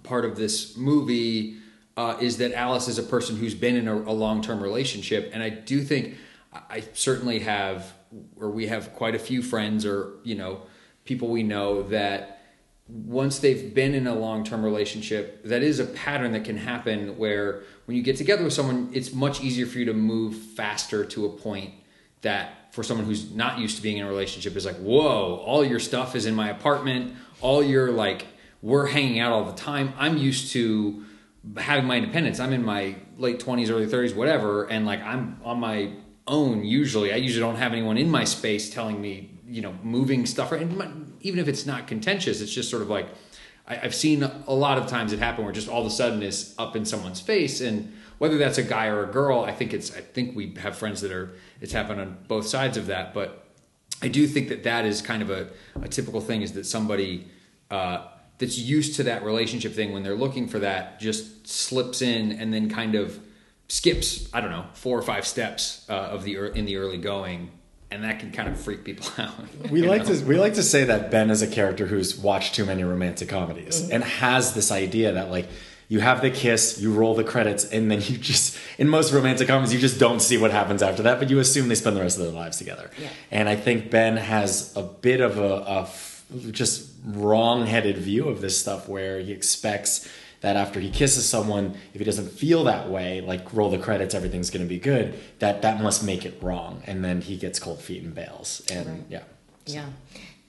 part 0.02 0.24
of 0.24 0.36
this 0.36 0.76
movie 0.76 1.56
uh, 1.96 2.16
is 2.20 2.38
that 2.38 2.52
Alice 2.52 2.88
is 2.88 2.98
a 2.98 3.02
person 3.02 3.36
who's 3.36 3.54
been 3.54 3.76
in 3.76 3.88
a, 3.88 3.94
a 3.94 4.12
long 4.12 4.42
term 4.42 4.62
relationship, 4.62 5.30
and 5.32 5.42
I 5.42 5.50
do 5.50 5.82
think 5.82 6.16
I- 6.52 6.84
certainly 6.92 7.40
have, 7.40 7.92
or 8.36 8.50
we 8.50 8.66
have 8.66 8.92
quite 8.94 9.14
a 9.14 9.18
few 9.18 9.42
friends, 9.42 9.86
or 9.86 10.14
you 10.22 10.34
know, 10.34 10.62
people 11.04 11.28
we 11.28 11.42
know 11.42 11.82
that 11.84 12.40
once 12.88 13.38
they've 13.38 13.72
been 13.74 13.94
in 13.94 14.06
a 14.06 14.14
long 14.14 14.44
term 14.44 14.64
relationship, 14.64 15.44
that 15.44 15.62
is 15.62 15.78
a 15.78 15.84
pattern 15.84 16.32
that 16.32 16.44
can 16.44 16.56
happen 16.56 17.16
where 17.16 17.62
when 17.86 17.96
you 17.96 18.02
get 18.02 18.16
together 18.16 18.44
with 18.44 18.52
someone, 18.52 18.90
it's 18.92 19.12
much 19.12 19.40
easier 19.40 19.66
for 19.66 19.78
you 19.78 19.84
to 19.86 19.94
move 19.94 20.34
faster 20.36 21.04
to 21.04 21.26
a 21.26 21.28
point 21.28 21.72
that 22.20 22.72
for 22.72 22.82
someone 22.82 23.06
who's 23.06 23.32
not 23.32 23.58
used 23.58 23.76
to 23.76 23.82
being 23.82 23.98
in 23.98 24.04
a 24.04 24.08
relationship 24.08 24.56
is 24.56 24.64
like, 24.64 24.76
whoa, 24.76 25.36
all 25.44 25.64
your 25.64 25.80
stuff 25.80 26.14
is 26.16 26.26
in 26.26 26.34
my 26.34 26.48
apartment, 26.48 27.14
all 27.40 27.62
your 27.62 27.90
like, 27.90 28.26
we're 28.62 28.86
hanging 28.86 29.18
out 29.18 29.32
all 29.32 29.44
the 29.44 29.52
time. 29.52 29.92
I'm 29.98 30.16
used 30.16 30.52
to 30.52 31.04
having 31.56 31.86
my 31.86 31.96
independence. 31.96 32.38
I'm 32.38 32.52
in 32.52 32.64
my 32.64 32.96
late 33.18 33.40
20s, 33.40 33.70
early 33.70 33.86
30s, 33.86 34.14
whatever, 34.14 34.64
and 34.64 34.86
like 34.86 35.02
I'm 35.02 35.40
on 35.44 35.58
my 35.58 35.92
own 36.26 36.64
usually. 36.64 37.12
I 37.12 37.16
usually 37.16 37.40
don't 37.40 37.56
have 37.56 37.72
anyone 37.72 37.98
in 37.98 38.10
my 38.10 38.24
space 38.24 38.70
telling 38.70 39.00
me, 39.00 39.38
you 39.46 39.60
know, 39.60 39.74
moving 39.82 40.26
stuff. 40.26 40.52
And 40.52 41.14
even 41.20 41.40
if 41.40 41.48
it's 41.48 41.66
not 41.66 41.86
contentious, 41.86 42.40
it's 42.40 42.52
just 42.52 42.70
sort 42.70 42.82
of 42.82 42.88
like 42.88 43.08
I, 43.66 43.80
I've 43.82 43.94
seen 43.94 44.22
a 44.22 44.54
lot 44.54 44.78
of 44.78 44.86
times 44.86 45.12
it 45.12 45.18
happen 45.18 45.44
where 45.44 45.52
just 45.52 45.68
all 45.68 45.80
of 45.80 45.86
a 45.86 45.90
sudden 45.90 46.22
is 46.22 46.54
up 46.58 46.76
in 46.76 46.84
someone's 46.84 47.20
face, 47.20 47.60
and 47.60 47.96
whether 48.18 48.38
that's 48.38 48.58
a 48.58 48.62
guy 48.62 48.86
or 48.86 49.04
a 49.04 49.12
girl, 49.12 49.40
I 49.40 49.52
think 49.52 49.72
it's. 49.72 49.96
I 49.96 50.00
think 50.00 50.36
we 50.36 50.54
have 50.60 50.76
friends 50.76 51.00
that 51.00 51.12
are. 51.12 51.34
It's 51.60 51.72
happened 51.72 52.00
on 52.00 52.18
both 52.28 52.46
sides 52.46 52.76
of 52.76 52.86
that, 52.86 53.14
but 53.14 53.46
I 54.00 54.08
do 54.08 54.26
think 54.26 54.48
that 54.48 54.64
that 54.64 54.84
is 54.84 55.00
kind 55.00 55.22
of 55.22 55.30
a, 55.30 55.48
a 55.80 55.88
typical 55.88 56.20
thing 56.20 56.42
is 56.42 56.52
that 56.52 56.66
somebody 56.66 57.28
uh, 57.70 58.08
that's 58.38 58.58
used 58.58 58.96
to 58.96 59.04
that 59.04 59.22
relationship 59.24 59.72
thing 59.74 59.92
when 59.92 60.02
they're 60.02 60.16
looking 60.16 60.48
for 60.48 60.58
that 60.58 60.98
just 60.98 61.46
slips 61.46 62.02
in 62.02 62.32
and 62.32 62.52
then 62.52 62.68
kind 62.68 62.94
of 62.94 63.20
skips 63.72 64.28
I 64.34 64.42
don't 64.42 64.50
know 64.50 64.66
four 64.74 64.98
or 64.98 65.02
five 65.02 65.26
steps 65.26 65.86
uh, 65.88 65.94
of 65.94 66.24
the 66.24 66.36
in 66.52 66.66
the 66.66 66.76
early 66.76 66.98
going 66.98 67.50
and 67.90 68.04
that 68.04 68.20
can 68.20 68.30
kind 68.30 68.46
of 68.48 68.60
freak 68.60 68.84
people 68.84 69.06
out. 69.18 69.32
We 69.70 69.80
like 69.80 70.06
know? 70.06 70.14
to 70.14 70.24
we 70.26 70.36
like 70.36 70.54
to 70.54 70.62
say 70.62 70.84
that 70.84 71.10
Ben 71.10 71.30
is 71.30 71.40
a 71.40 71.46
character 71.46 71.86
who's 71.86 72.14
watched 72.14 72.54
too 72.54 72.66
many 72.66 72.84
romantic 72.84 73.30
comedies 73.30 73.80
mm-hmm. 73.80 73.92
and 73.92 74.04
has 74.04 74.52
this 74.52 74.70
idea 74.70 75.12
that 75.12 75.30
like 75.30 75.48
you 75.88 76.00
have 76.00 76.20
the 76.20 76.30
kiss, 76.30 76.78
you 76.80 76.92
roll 76.92 77.14
the 77.14 77.24
credits, 77.24 77.64
and 77.64 77.90
then 77.90 78.02
you 78.02 78.18
just 78.18 78.58
in 78.76 78.88
most 78.88 79.10
romantic 79.10 79.48
comedies 79.48 79.72
you 79.72 79.80
just 79.80 79.98
don't 79.98 80.20
see 80.20 80.36
what 80.36 80.50
happens 80.50 80.82
after 80.82 81.02
that, 81.04 81.18
but 81.18 81.30
you 81.30 81.38
assume 81.38 81.68
they 81.68 81.74
spend 81.74 81.96
the 81.96 82.02
rest 82.02 82.18
of 82.18 82.24
their 82.24 82.32
lives 82.32 82.58
together. 82.58 82.90
Yeah. 83.00 83.08
And 83.30 83.48
I 83.48 83.56
think 83.56 83.90
Ben 83.90 84.18
has 84.18 84.76
a 84.76 84.82
bit 84.82 85.22
of 85.22 85.38
a, 85.38 85.88
a 86.36 86.50
just 86.50 86.90
wrong-headed 87.06 87.96
view 87.96 88.28
of 88.28 88.42
this 88.42 88.58
stuff 88.58 88.86
where 88.86 89.18
he 89.20 89.32
expects 89.32 90.06
that 90.42 90.56
after 90.56 90.80
he 90.80 90.90
kisses 90.90 91.26
someone, 91.28 91.76
if 91.94 92.00
he 92.00 92.04
doesn't 92.04 92.30
feel 92.30 92.64
that 92.64 92.90
way, 92.90 93.20
like 93.20 93.52
roll 93.54 93.70
the 93.70 93.78
credits, 93.78 94.14
everything's 94.14 94.50
going 94.50 94.64
to 94.64 94.68
be 94.68 94.78
good. 94.78 95.18
That 95.38 95.62
that 95.62 95.80
must 95.80 96.04
make 96.04 96.26
it 96.26 96.38
wrong, 96.42 96.82
and 96.86 97.04
then 97.04 97.22
he 97.22 97.36
gets 97.36 97.58
cold 97.58 97.80
feet 97.80 98.02
and 98.02 98.14
bails. 98.14 98.62
And 98.70 98.86
right. 98.86 99.04
yeah, 99.08 99.22
so. 99.66 99.74
yeah. 99.74 99.86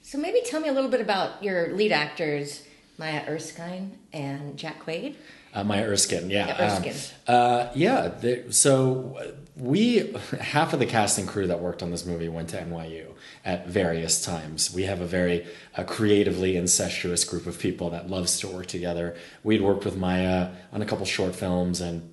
So 0.01 0.17
maybe 0.17 0.41
tell 0.45 0.59
me 0.59 0.67
a 0.67 0.73
little 0.73 0.91
bit 0.91 1.01
about 1.01 1.41
your 1.41 1.73
lead 1.73 1.91
actors, 1.91 2.63
Maya 3.03 3.25
Erskine 3.27 3.97
and 4.13 4.57
Jack 4.57 4.85
Quaid. 4.85 5.15
Uh, 5.53 5.65
Maya 5.65 5.83
Erskine, 5.83 6.29
yeah, 6.29 6.47
yeah 6.47 6.65
Erskine. 6.65 6.93
Um, 7.27 7.35
uh, 7.35 7.67
yeah. 7.75 8.11
so 8.49 9.35
we 9.57 10.15
half 10.39 10.71
of 10.71 10.79
the 10.79 10.85
cast 10.85 11.17
and 11.17 11.27
crew 11.27 11.47
that 11.47 11.59
worked 11.59 11.83
on 11.83 11.91
this 11.91 12.05
movie 12.05 12.29
went 12.29 12.47
to 12.51 12.61
NYU 12.61 13.07
at 13.43 13.67
various 13.67 14.23
times. 14.23 14.73
We 14.73 14.83
have 14.83 15.01
a 15.01 15.05
very 15.05 15.45
uh, 15.75 15.83
creatively 15.83 16.55
incestuous 16.55 17.25
group 17.25 17.45
of 17.45 17.59
people 17.59 17.89
that 17.89 18.09
loves 18.09 18.39
to 18.39 18.47
work 18.47 18.67
together. 18.67 19.17
We'd 19.43 19.61
worked 19.61 19.83
with 19.83 19.97
Maya 19.97 20.51
on 20.71 20.81
a 20.81 20.85
couple 20.85 21.05
short 21.05 21.35
films 21.35 21.81
and 21.81 22.09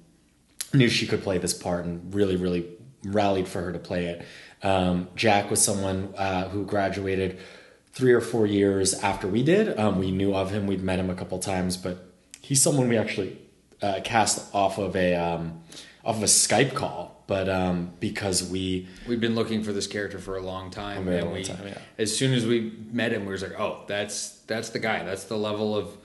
knew 0.75 0.89
she 0.89 1.07
could 1.07 1.23
play 1.23 1.39
this 1.39 1.55
part 1.55 1.85
and 1.85 2.13
really, 2.13 2.35
really 2.35 2.67
rallied 3.05 3.47
for 3.47 3.63
her 3.63 3.73
to 3.73 3.79
play 3.79 4.07
it. 4.07 4.27
Um, 4.65 5.07
Jack 5.15 5.51
was 5.51 5.63
someone 5.63 6.13
uh, 6.19 6.49
who 6.49 6.67
graduated 6.67 7.39
three 7.93 8.13
or 8.13 8.21
four 8.21 8.47
years 8.47 8.95
after 8.95 9.27
we 9.27 9.43
did. 9.43 9.79
Um, 9.79 9.99
we 9.99 10.11
knew 10.11 10.35
of 10.35 10.51
him, 10.51 10.67
we'd 10.67 10.83
met 10.83 10.99
him 10.99 11.11
a 11.11 11.15
couple 11.15 11.39
times, 11.39 11.77
but 11.77 12.07
he's 12.41 12.63
someone 12.63 12.89
we 12.89 12.97
actually 12.97 13.39
uh, 13.83 14.01
cast 14.05 14.55
off 14.55 14.79
of 14.79 14.97
a 14.97 15.15
um, 15.15 15.63
off 16.05 16.17
of 16.17 16.23
a 16.23 16.27
Skype 16.27 16.75
call 16.75 17.21
but 17.31 17.49
um, 17.49 17.93
because 18.01 18.43
we 18.51 18.89
we've 19.07 19.21
been 19.21 19.37
looking 19.37 19.63
for 19.63 19.73
this 19.73 19.87
character 19.87 20.19
for 20.19 20.37
a 20.37 20.43
long 20.43 20.73
time, 20.73 21.07
a 21.07 21.13
and 21.13 21.27
long 21.27 21.35
we, 21.35 21.45
time, 21.45 21.65
yeah. 21.65 21.79
as 21.97 22.15
soon 22.15 22.35
as 22.35 22.45
we 22.45 22.73
met 22.91 23.13
him, 23.13 23.25
we 23.25 23.31
were 23.31 23.39
like, 23.39 23.53
oh, 23.57 23.85
that's 23.87 24.41
that's 24.49 24.71
the 24.71 24.81
guy. 24.81 25.05
That's 25.05 25.23
the 25.27 25.37
level 25.37 25.77
of 25.77 25.97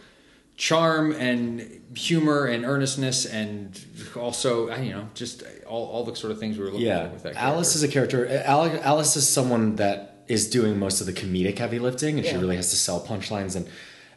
charm 0.56 1.14
and 1.14 1.82
humor 1.96 2.46
and 2.46 2.64
earnestness, 2.64 3.26
and 3.26 3.84
also 4.16 4.72
you 4.76 4.92
know 4.92 5.10
just 5.16 5.42
all, 5.66 5.88
all 5.88 6.04
the 6.04 6.16
sort 6.16 6.30
of 6.30 6.40
things 6.40 6.60
we 6.60 6.64
were 6.66 6.70
looking 6.70 6.86
yeah. 6.86 7.08
for 7.08 7.14
with 7.14 7.24
that. 7.24 7.34
Character. 7.34 7.54
Alice 7.54 7.76
is 7.76 7.82
a 7.82 7.88
character. 7.88 8.28
Alice 8.46 9.16
is 9.16 9.28
someone 9.28 9.78
that 9.78 10.15
is 10.28 10.50
doing 10.50 10.80
most 10.80 11.02
of 11.02 11.08
the 11.08 11.14
comedic 11.14 11.58
heavy 11.58 11.80
lifting, 11.80 12.18
and 12.18 12.26
yeah. 12.26 12.32
she 12.32 12.38
really 12.38 12.56
has 12.56 12.70
to 12.72 12.76
sell 12.76 13.06
punchlines 13.06 13.56
and 13.56 13.68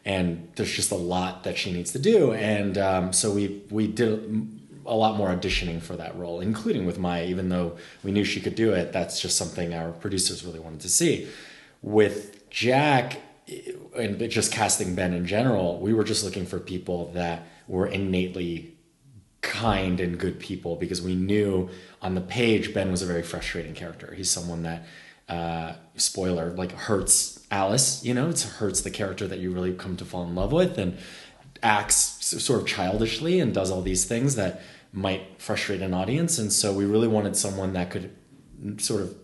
and 0.04 0.48
there's 0.56 0.72
just 0.72 0.90
a 0.90 0.96
lot 0.96 1.44
that 1.44 1.58
she 1.58 1.72
needs 1.72 1.92
to 1.92 1.98
do 1.98 2.32
and 2.32 2.78
um, 2.78 3.12
so 3.12 3.30
we 3.30 3.62
we 3.70 3.86
did 3.86 4.48
a 4.88 4.94
lot 4.94 5.16
more 5.16 5.28
auditioning 5.28 5.80
for 5.82 5.96
that 5.96 6.16
role, 6.16 6.40
including 6.40 6.86
with 6.86 6.98
Maya, 6.98 7.24
even 7.26 7.50
though 7.50 7.76
we 8.02 8.10
knew 8.10 8.24
she 8.24 8.40
could 8.40 8.54
do 8.54 8.72
it. 8.72 8.90
That's 8.90 9.20
just 9.20 9.36
something 9.36 9.74
our 9.74 9.92
producers 9.92 10.44
really 10.44 10.58
wanted 10.58 10.80
to 10.80 10.88
see. 10.88 11.28
With 11.82 12.48
Jack, 12.48 13.20
and 13.96 14.30
just 14.30 14.52
casting 14.52 14.94
Ben 14.94 15.12
in 15.12 15.26
general, 15.26 15.78
we 15.78 15.92
were 15.92 16.04
just 16.04 16.24
looking 16.24 16.46
for 16.46 16.58
people 16.58 17.10
that 17.12 17.46
were 17.66 17.86
innately 17.86 18.74
kind 19.40 20.00
and 20.00 20.18
good 20.18 20.38
people 20.38 20.76
because 20.76 21.00
we 21.00 21.14
knew 21.14 21.68
on 22.02 22.14
the 22.14 22.20
page 22.20 22.74
Ben 22.74 22.90
was 22.90 23.02
a 23.02 23.06
very 23.06 23.22
frustrating 23.22 23.74
character. 23.74 24.14
He's 24.14 24.30
someone 24.30 24.62
that, 24.64 24.84
uh, 25.28 25.75
spoiler, 25.97 26.50
like 26.50 26.73
hurts 26.73 27.47
Alice. 27.50 28.04
You 28.04 28.14
know, 28.14 28.30
it 28.30 28.40
hurts 28.40 28.80
the 28.80 28.90
character 28.90 29.26
that 29.26 29.38
you 29.38 29.50
really 29.50 29.75
come 29.75 29.97
to 29.97 30.04
fall 30.04 30.25
in 30.25 30.35
love 30.35 30.52
with 30.52 30.78
and 30.78 30.99
acts 31.62 31.97
sort 31.97 32.61
of 32.61 32.66
childishly 32.66 33.40
and 33.40 33.52
does 33.52 33.70
all 33.70 33.82
these 33.82 34.04
things 34.04 34.37
that 34.37 34.62
might 34.92 35.40
frustrate 35.40 35.82
an 35.82 35.92
audience. 35.92 36.38
And 36.38 36.52
so 36.52 36.73
we 36.73 36.85
really 36.85 37.08
wanted 37.08 37.37
someone 37.37 37.73
that 37.75 37.90
could 37.90 38.14
sort 38.78 39.02
of 39.02 39.16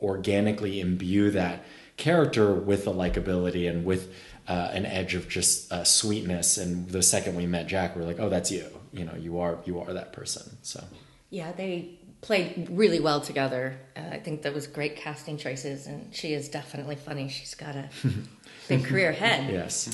organically 0.00 0.80
imbue 0.80 1.30
that 1.30 1.64
character 1.96 2.52
with 2.52 2.86
a 2.86 2.90
likability 2.90 3.68
and 3.68 3.84
with 3.84 4.12
uh, 4.48 4.70
an 4.72 4.86
edge 4.86 5.14
of 5.14 5.28
just 5.28 5.72
uh, 5.72 5.84
sweetness. 5.84 6.58
And 6.58 6.88
the 6.88 7.02
second 7.02 7.36
we 7.36 7.46
met 7.46 7.66
Jack, 7.66 7.94
we 7.94 8.02
are 8.02 8.06
like, 8.06 8.18
oh, 8.18 8.28
that's 8.28 8.50
you. 8.50 8.66
You 8.92 9.04
know, 9.04 9.14
you 9.14 9.38
are 9.38 9.58
you 9.64 9.80
are 9.80 9.92
that 9.92 10.12
person. 10.12 10.56
So 10.62 10.82
yeah, 11.30 11.52
they 11.52 11.98
played 12.22 12.68
really 12.70 13.00
well 13.00 13.20
together. 13.20 13.78
Uh, 13.94 14.00
I 14.12 14.18
think 14.18 14.42
that 14.42 14.54
was 14.54 14.66
great 14.66 14.96
casting 14.96 15.36
choices, 15.36 15.86
and 15.86 16.14
she 16.14 16.32
is 16.32 16.48
definitely 16.48 16.96
funny. 16.96 17.28
She's 17.28 17.54
got 17.54 17.76
a 17.76 17.88
big 18.68 18.84
career 18.84 19.10
ahead. 19.10 19.52
Yes. 19.52 19.90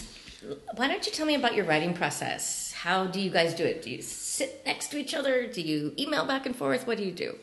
Why 0.77 0.87
don't 0.87 1.05
you 1.05 1.11
tell 1.11 1.27
me 1.27 1.35
about 1.35 1.57
your 1.57 1.65
writing 1.65 1.95
process? 1.95 2.73
How 2.73 3.07
do 3.07 3.21
you 3.21 3.31
guys 3.31 3.55
do 3.55 3.65
it? 3.65 3.83
Do 3.83 3.91
you 3.91 4.03
sit 4.03 4.63
next 4.65 4.91
to 4.93 4.99
each 4.99 5.15
other? 5.15 5.49
Do 5.49 5.61
you 5.61 5.95
email 5.99 6.25
back 6.25 6.47
and 6.47 6.55
forth? 6.55 6.87
What 6.87 6.99
do 6.99 7.05
you 7.05 7.13
do? 7.13 7.35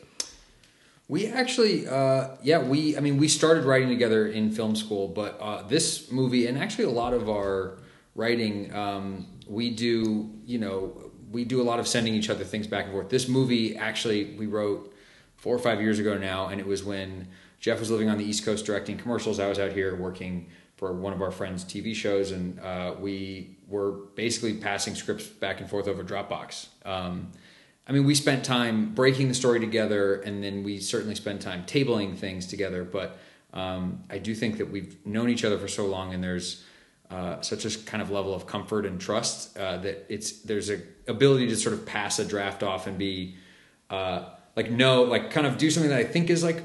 We 1.08 1.26
actually, 1.26 1.86
uh, 1.86 2.36
yeah, 2.42 2.58
we, 2.58 2.96
I 2.96 3.00
mean, 3.00 3.16
we 3.18 3.28
started 3.28 3.64
writing 3.64 3.88
together 3.88 4.26
in 4.26 4.50
film 4.50 4.74
school, 4.74 5.06
but 5.08 5.38
uh, 5.40 5.62
this 5.62 6.10
movie, 6.10 6.46
and 6.46 6.58
actually 6.58 6.84
a 6.84 6.90
lot 6.90 7.12
of 7.12 7.28
our 7.28 7.78
writing, 8.16 8.74
um, 8.74 9.26
we 9.46 9.70
do, 9.70 10.30
you 10.44 10.58
know, 10.58 11.05
we 11.30 11.44
do 11.44 11.60
a 11.60 11.64
lot 11.64 11.78
of 11.78 11.88
sending 11.88 12.14
each 12.14 12.30
other 12.30 12.44
things 12.44 12.66
back 12.66 12.84
and 12.84 12.92
forth. 12.92 13.08
This 13.08 13.28
movie, 13.28 13.76
actually, 13.76 14.34
we 14.36 14.46
wrote 14.46 14.94
four 15.36 15.54
or 15.54 15.58
five 15.58 15.80
years 15.80 15.98
ago 15.98 16.16
now, 16.16 16.48
and 16.48 16.60
it 16.60 16.66
was 16.66 16.84
when 16.84 17.28
Jeff 17.60 17.80
was 17.80 17.90
living 17.90 18.08
on 18.08 18.18
the 18.18 18.24
East 18.24 18.44
Coast 18.44 18.64
directing 18.66 18.96
commercials. 18.96 19.40
I 19.40 19.48
was 19.48 19.58
out 19.58 19.72
here 19.72 19.96
working 19.96 20.48
for 20.76 20.92
one 20.92 21.12
of 21.12 21.22
our 21.22 21.30
friends' 21.30 21.64
TV 21.64 21.94
shows, 21.94 22.32
and 22.32 22.60
uh, 22.60 22.94
we 22.98 23.56
were 23.66 23.92
basically 24.14 24.54
passing 24.54 24.94
scripts 24.94 25.26
back 25.26 25.60
and 25.60 25.68
forth 25.68 25.88
over 25.88 26.04
Dropbox. 26.04 26.68
Um, 26.84 27.32
I 27.88 27.92
mean, 27.92 28.04
we 28.04 28.14
spent 28.14 28.44
time 28.44 28.94
breaking 28.94 29.28
the 29.28 29.34
story 29.34 29.60
together, 29.60 30.20
and 30.20 30.42
then 30.42 30.62
we 30.62 30.78
certainly 30.78 31.14
spent 31.14 31.40
time 31.40 31.64
tabling 31.64 32.16
things 32.16 32.46
together. 32.46 32.84
But 32.84 33.18
um, 33.52 34.04
I 34.10 34.18
do 34.18 34.34
think 34.34 34.58
that 34.58 34.70
we've 34.70 34.96
known 35.06 35.30
each 35.30 35.44
other 35.44 35.58
for 35.58 35.68
so 35.68 35.86
long, 35.86 36.12
and 36.12 36.22
there's 36.22 36.64
uh, 37.10 37.40
such 37.40 37.64
a 37.64 37.78
kind 37.84 38.02
of 38.02 38.10
level 38.10 38.34
of 38.34 38.46
comfort 38.46 38.84
and 38.84 39.00
trust 39.00 39.56
uh, 39.58 39.76
that 39.78 40.06
it's 40.08 40.42
there's 40.42 40.70
a 40.70 40.80
ability 41.06 41.48
to 41.48 41.56
sort 41.56 41.72
of 41.72 41.86
pass 41.86 42.18
a 42.18 42.24
draft 42.24 42.62
off 42.62 42.86
and 42.86 42.98
be 42.98 43.36
uh, 43.90 44.28
like 44.56 44.70
no, 44.70 45.02
like 45.02 45.30
kind 45.30 45.46
of 45.46 45.58
do 45.58 45.70
something 45.70 45.90
that 45.90 45.98
I 45.98 46.04
think 46.04 46.30
is 46.30 46.42
like 46.42 46.62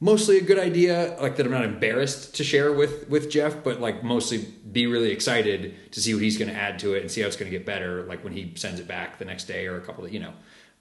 mostly 0.00 0.38
a 0.38 0.42
good 0.42 0.58
idea 0.58 1.16
like 1.20 1.36
that 1.36 1.44
i'm 1.44 1.52
not 1.52 1.64
embarrassed 1.64 2.36
to 2.36 2.44
share 2.44 2.72
with 2.72 3.08
with 3.08 3.30
jeff 3.30 3.64
but 3.64 3.80
like 3.80 4.04
mostly 4.04 4.46
be 4.70 4.86
really 4.86 5.10
excited 5.10 5.74
to 5.90 6.00
see 6.00 6.14
what 6.14 6.22
he's 6.22 6.38
going 6.38 6.50
to 6.50 6.56
add 6.56 6.78
to 6.78 6.94
it 6.94 7.00
and 7.00 7.10
see 7.10 7.20
how 7.20 7.26
it's 7.26 7.36
going 7.36 7.50
to 7.50 7.56
get 7.56 7.66
better 7.66 8.04
like 8.04 8.22
when 8.22 8.32
he 8.32 8.52
sends 8.54 8.78
it 8.78 8.86
back 8.86 9.18
the 9.18 9.24
next 9.24 9.44
day 9.44 9.66
or 9.66 9.76
a 9.76 9.80
couple 9.80 10.04
of 10.04 10.12
you 10.12 10.20
know 10.20 10.32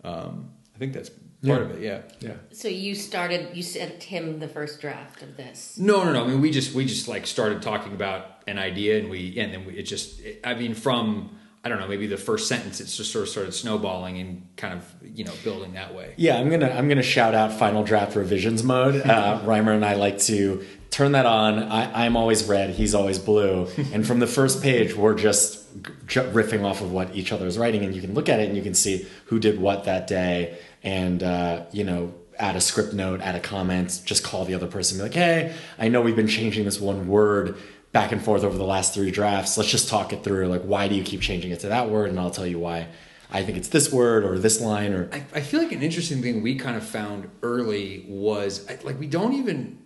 um, 0.03 0.51
i 0.75 0.77
think 0.77 0.93
that's 0.93 1.09
part 1.45 1.61
yeah. 1.61 1.65
of 1.65 1.71
it 1.71 1.81
yeah 1.81 2.01
yeah 2.19 2.35
so 2.51 2.67
you 2.67 2.95
started 2.95 3.55
you 3.55 3.61
sent 3.61 4.03
him 4.03 4.39
the 4.39 4.47
first 4.47 4.81
draft 4.81 5.21
of 5.21 5.37
this 5.37 5.77
no 5.77 6.03
no 6.03 6.11
no 6.11 6.23
i 6.23 6.27
mean 6.27 6.41
we 6.41 6.49
just 6.49 6.73
we 6.73 6.85
just 6.85 7.07
like 7.07 7.27
started 7.27 7.61
talking 7.61 7.93
about 7.93 8.41
an 8.47 8.57
idea 8.57 8.97
and 8.99 9.09
we 9.09 9.37
and 9.39 9.53
then 9.53 9.65
we, 9.65 9.73
it 9.73 9.83
just 9.83 10.19
it, 10.21 10.39
i 10.43 10.53
mean 10.53 10.73
from 10.73 11.29
I 11.67 11.69
don't 11.69 11.81
know, 11.81 11.87
maybe 11.89 12.07
the 12.07 12.15
first 12.15 12.47
sentence, 12.47 12.79
it's 12.79 12.95
just 12.95 13.11
sort 13.11 13.23
of 13.23 13.29
started 13.29 13.51
snowballing 13.51 14.19
and 14.19 14.47
kind 14.55 14.75
of, 14.75 14.95
you 15.03 15.25
know, 15.25 15.33
building 15.43 15.73
that 15.73 15.93
way. 15.93 16.13
Yeah, 16.15 16.37
I'm 16.37 16.49
gonna 16.49 16.69
I'm 16.69 16.87
gonna 16.87 17.03
shout 17.03 17.35
out 17.35 17.51
Final 17.51 17.83
Draft 17.83 18.15
revisions 18.15 18.63
mode. 18.63 19.01
Uh, 19.01 19.41
Rhymer 19.43 19.73
and 19.73 19.83
I 19.83 19.95
like 19.95 20.17
to 20.19 20.65
turn 20.91 21.11
that 21.11 21.25
on. 21.25 21.59
I, 21.63 22.05
I'm 22.05 22.15
always 22.15 22.45
red, 22.45 22.69
he's 22.69 22.95
always 22.95 23.19
blue, 23.19 23.67
and 23.91 24.07
from 24.07 24.19
the 24.19 24.27
first 24.27 24.63
page, 24.63 24.95
we're 24.95 25.15
just 25.15 25.66
riffing 25.83 26.63
off 26.63 26.81
of 26.81 26.91
what 26.91 27.15
each 27.15 27.31
other 27.31 27.45
is 27.45 27.57
writing, 27.57 27.83
and 27.83 27.95
you 27.95 28.01
can 28.01 28.13
look 28.13 28.29
at 28.29 28.39
it 28.39 28.47
and 28.47 28.55
you 28.55 28.63
can 28.63 28.73
see 28.73 29.07
who 29.25 29.39
did 29.39 29.59
what 29.59 29.85
that 29.85 30.07
day, 30.07 30.57
and 30.83 31.23
uh, 31.23 31.65
you 31.71 31.83
know, 31.83 32.13
add 32.39 32.55
a 32.55 32.61
script 32.61 32.93
note, 32.93 33.21
add 33.21 33.35
a 33.35 33.39
comment, 33.39 34.01
just 34.05 34.23
call 34.23 34.45
the 34.45 34.53
other 34.53 34.67
person, 34.67 34.97
be 34.97 35.03
like, 35.03 35.13
hey, 35.13 35.53
I 35.77 35.87
know 35.87 36.01
we've 36.01 36.15
been 36.15 36.27
changing 36.27 36.65
this 36.65 36.79
one 36.79 37.07
word 37.07 37.57
back 37.91 38.11
and 38.11 38.21
forth 38.21 38.43
over 38.43 38.57
the 38.57 38.63
last 38.63 38.93
three 38.93 39.11
drafts. 39.11 39.57
Let's 39.57 39.71
just 39.71 39.89
talk 39.89 40.13
it 40.13 40.23
through. 40.23 40.47
Like, 40.47 40.61
why 40.61 40.87
do 40.87 40.95
you 40.95 41.03
keep 41.03 41.21
changing 41.21 41.51
it 41.51 41.59
to 41.61 41.69
that 41.69 41.89
word? 41.89 42.09
And 42.09 42.19
I'll 42.19 42.31
tell 42.31 42.45
you 42.45 42.59
why. 42.59 42.87
I 43.31 43.43
think 43.43 43.57
it's 43.57 43.69
this 43.69 43.91
word 43.91 44.23
or 44.23 44.39
this 44.39 44.61
line 44.61 44.93
or. 44.93 45.09
I, 45.11 45.23
I 45.33 45.41
feel 45.41 45.61
like 45.61 45.71
an 45.71 45.81
interesting 45.81 46.21
thing 46.21 46.41
we 46.41 46.55
kind 46.55 46.77
of 46.77 46.83
found 46.85 47.29
early 47.43 48.05
was 48.07 48.69
like 48.83 48.99
we 48.99 49.07
don't 49.07 49.33
even 49.33 49.79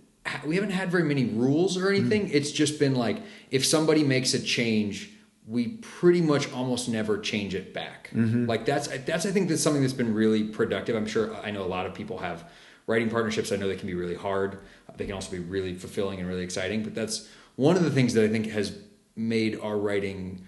we 0.46 0.56
haven't 0.56 0.72
had 0.72 0.92
very 0.92 1.04
many 1.04 1.26
rules 1.26 1.78
or 1.78 1.90
anything. 1.90 2.26
Mm-hmm. 2.26 2.36
It's 2.36 2.52
just 2.52 2.80
been 2.80 2.96
like 2.96 3.18
if 3.50 3.66
somebody 3.66 4.04
makes 4.04 4.34
a 4.34 4.40
change, 4.40 5.11
we 5.52 5.68
pretty 5.82 6.22
much 6.22 6.52
almost 6.54 6.88
never 6.88 7.20
change 7.20 7.54
it 7.54 7.74
back. 7.74 8.10
Mm-hmm. 8.14 8.46
Like 8.46 8.66
that's 8.66 8.88
that's 8.88 9.26
I 9.26 9.32
think 9.32 9.50
that's 9.50 9.62
something 9.62 9.82
that's 9.82 9.94
been 9.94 10.14
really 10.14 10.46
productive. 10.46 10.96
I'm 10.96 11.06
sure 11.06 11.36
I 11.36 11.52
know 11.52 11.64
a 11.64 11.68
lot 11.68 11.86
of 11.86 11.94
people 11.94 12.20
have 12.20 12.50
writing 12.88 13.10
partnerships. 13.10 13.52
I 13.52 13.58
know 13.58 13.68
they 13.68 13.76
can 13.76 13.88
be 13.88 13.94
really 13.94 14.16
hard. 14.16 14.60
They 14.96 15.06
can 15.06 15.14
also 15.14 15.32
be 15.32 15.40
really 15.40 15.76
fulfilling 15.76 16.20
and 16.20 16.28
really 16.28 16.44
exciting. 16.44 16.84
But 16.84 16.96
that's 16.96 17.28
one 17.58 17.76
of 17.76 17.84
the 17.84 17.92
things 17.92 18.14
that 18.14 18.24
I 18.24 18.30
think 18.30 18.48
has 18.48 18.78
made 19.16 19.60
our 19.60 19.78
writing 19.78 20.42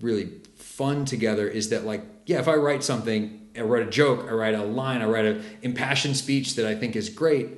really 0.00 0.32
fun 0.54 1.04
together 1.04 1.46
is 1.48 1.70
that 1.70 1.84
like 1.84 2.02
yeah 2.26 2.38
if 2.38 2.48
i 2.48 2.54
write 2.54 2.84
something 2.84 3.48
i 3.56 3.60
write 3.60 3.86
a 3.86 3.90
joke 3.90 4.26
i 4.28 4.32
write 4.32 4.54
a 4.54 4.62
line 4.62 5.00
i 5.00 5.06
write 5.06 5.24
an 5.24 5.44
impassioned 5.62 6.16
speech 6.16 6.54
that 6.54 6.66
i 6.66 6.74
think 6.74 6.96
is 6.96 7.08
great 7.08 7.48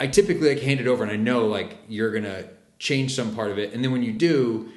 i 0.00 0.06
typically 0.06 0.48
like 0.48 0.62
hand 0.62 0.80
it 0.80 0.86
over 0.86 1.02
and 1.02 1.12
i 1.12 1.16
know 1.16 1.46
like 1.46 1.76
you're 1.88 2.12
gonna 2.12 2.44
change 2.78 3.14
some 3.14 3.34
part 3.34 3.50
of 3.50 3.58
it 3.58 3.72
and 3.72 3.84
then 3.84 3.92
when 3.92 4.02
you 4.02 4.12
do 4.12 4.70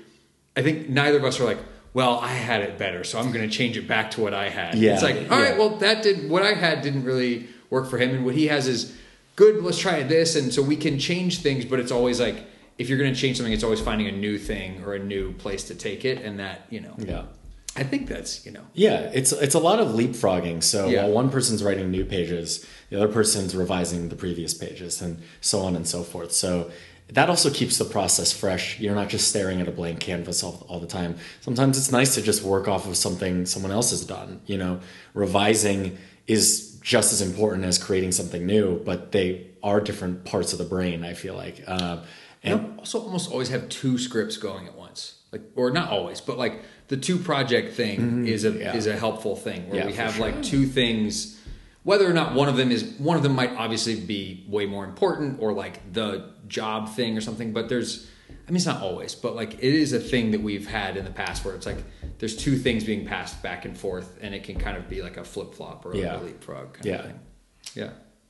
i 0.59 0.61
think 0.65 0.89
neither 0.89 1.17
of 1.17 1.23
us 1.29 1.39
are 1.39 1.45
like 1.51 1.61
well 1.93 2.13
i 2.31 2.33
had 2.49 2.61
it 2.67 2.77
better 2.77 3.01
so 3.03 3.13
i'm 3.19 3.31
gonna 3.31 3.47
change 3.59 3.75
it 3.81 3.87
back 3.87 4.05
to 4.11 4.21
what 4.21 4.33
i 4.33 4.47
had 4.59 4.75
Yeah, 4.75 4.93
it's 4.93 5.03
like 5.09 5.17
all 5.31 5.39
right 5.39 5.53
yeah. 5.53 5.57
well 5.61 5.71
that 5.85 5.97
did 6.03 6.29
what 6.29 6.43
i 6.43 6.53
had 6.53 6.75
didn't 6.87 7.05
really 7.11 7.47
work 7.69 7.85
for 7.89 7.97
him 7.97 8.09
and 8.15 8.25
what 8.25 8.35
he 8.35 8.45
has 8.47 8.67
is 8.67 8.79
good 9.35 9.63
let's 9.63 9.79
try 9.79 10.03
this 10.03 10.35
and 10.35 10.53
so 10.55 10.61
we 10.61 10.75
can 10.85 10.95
change 10.99 11.41
things 11.47 11.65
but 11.65 11.77
it's 11.79 11.91
always 11.99 12.19
like 12.19 12.37
if 12.77 12.87
you're 12.89 12.97
going 13.03 13.13
to 13.13 13.19
change 13.19 13.35
something 13.37 13.53
it's 13.53 13.63
always 13.63 13.81
finding 13.89 14.07
a 14.07 14.11
new 14.27 14.37
thing 14.37 14.69
or 14.85 14.93
a 14.95 15.03
new 15.13 15.25
place 15.33 15.63
to 15.69 15.75
take 15.75 16.01
it 16.05 16.17
and 16.25 16.39
that 16.39 16.57
you 16.69 16.79
know 16.85 16.95
Yeah. 16.97 17.23
i 17.75 17.83
think 17.83 18.07
that's 18.13 18.31
you 18.45 18.51
know 18.55 18.65
Yeah, 18.73 18.97
it's 19.19 19.31
it's 19.45 19.55
a 19.61 19.63
lot 19.69 19.79
of 19.83 19.87
leapfrogging. 19.99 20.59
So 20.63 20.79
Yeah. 20.87 21.03
while 21.03 21.11
one 21.21 21.29
person's 21.29 21.61
writing 21.65 21.87
new 21.97 22.05
pages, 22.15 22.65
the 22.89 22.95
other 22.99 23.11
person's 23.19 23.51
revising 23.63 24.01
the 24.13 24.15
previous 24.25 24.53
pages, 24.65 25.01
and 25.05 25.13
so 25.41 25.57
on 25.67 25.75
and 25.77 25.85
so 25.95 25.99
forth. 26.11 26.31
So 26.31 26.49
that 27.11 27.29
also 27.29 27.49
keeps 27.49 27.77
the 27.77 27.85
process 27.85 28.31
fresh. 28.31 28.79
You're 28.79 28.95
not 28.95 29.09
just 29.09 29.27
staring 29.29 29.61
at 29.61 29.67
a 29.67 29.71
blank 29.71 29.99
canvas 29.99 30.43
all, 30.43 30.65
all 30.69 30.79
the 30.79 30.87
time. 30.87 31.15
Sometimes 31.41 31.77
it's 31.77 31.91
nice 31.91 32.13
to 32.15 32.21
just 32.21 32.43
work 32.43 32.67
off 32.67 32.87
of 32.87 32.95
something 32.95 33.45
someone 33.45 33.71
else 33.71 33.89
has 33.91 34.05
done. 34.05 34.41
You 34.45 34.57
know, 34.57 34.79
revising 35.13 35.97
is 36.27 36.77
just 36.81 37.11
as 37.11 37.21
important 37.21 37.65
as 37.65 37.77
creating 37.77 38.11
something 38.11 38.45
new, 38.45 38.79
but 38.83 39.11
they 39.11 39.47
are 39.63 39.81
different 39.81 40.23
parts 40.23 40.53
of 40.53 40.59
the 40.59 40.65
brain. 40.65 41.03
I 41.03 41.13
feel 41.13 41.35
like, 41.35 41.63
uh, 41.67 41.97
and 42.43 42.59
and 42.61 42.79
also 42.79 43.01
almost 43.01 43.31
always 43.31 43.49
have 43.49 43.67
two 43.69 43.97
scripts 43.97 44.37
going 44.37 44.65
at 44.67 44.75
once 44.75 45.15
like 45.33 45.41
or 45.57 45.69
not 45.71 45.89
always 45.89 46.21
but 46.21 46.37
like 46.37 46.61
the 46.87 46.95
two 46.97 47.17
project 47.17 47.73
thing 47.75 48.25
is 48.25 48.45
a 48.45 48.51
Mm-hmm. 48.51 48.61
Yeah. 48.61 48.75
is 48.75 48.87
a 48.87 48.95
helpful 48.97 49.35
thing 49.35 49.69
where 49.69 49.81
Yeah, 49.81 49.85
we 49.87 49.93
have 49.93 50.15
sure. 50.15 50.25
like 50.25 50.41
two 50.41 50.65
things 50.65 51.38
whether 51.89 52.07
or 52.09 52.13
not 52.13 52.33
one 52.35 52.47
of 52.47 52.55
them 52.55 52.69
is 52.71 52.83
one 53.09 53.17
of 53.17 53.23
them 53.23 53.33
might 53.41 53.51
obviously 53.63 53.95
be 53.99 54.45
way 54.47 54.65
more 54.67 54.85
important 54.85 55.39
or 55.41 55.51
like 55.53 55.75
the 55.93 56.09
job 56.47 56.89
thing 56.97 57.17
or 57.17 57.21
something 57.21 57.51
but 57.51 57.67
there's 57.67 57.91
i 58.47 58.51
mean 58.51 58.57
it's 58.57 58.65
not 58.73 58.81
always 58.81 59.15
but 59.15 59.35
like 59.35 59.53
it 59.55 59.73
is 59.83 59.91
a 59.93 59.99
thing 59.99 60.31
that 60.31 60.41
we've 60.41 60.67
had 60.67 60.97
in 60.97 61.03
the 61.03 61.15
past 61.23 61.43
where 61.43 61.55
it's 61.55 61.65
like 61.65 61.81
there's 62.19 62.35
two 62.37 62.55
things 62.57 62.83
being 62.83 63.05
passed 63.07 63.41
back 63.41 63.65
and 63.65 63.75
forth 63.77 64.17
and 64.21 64.35
it 64.35 64.43
can 64.43 64.57
kind 64.59 64.77
of 64.77 64.87
be 64.87 65.01
like 65.01 65.17
a 65.17 65.23
flip-flop 65.23 65.85
or 65.85 65.95
Yeah. 65.95 66.19
a 66.19 66.21
leapfrog 66.21 66.73
kind 66.73 66.85
Yeah. 66.85 66.95
of 66.99 67.05
thing 67.05 67.19
yeah 67.81 67.89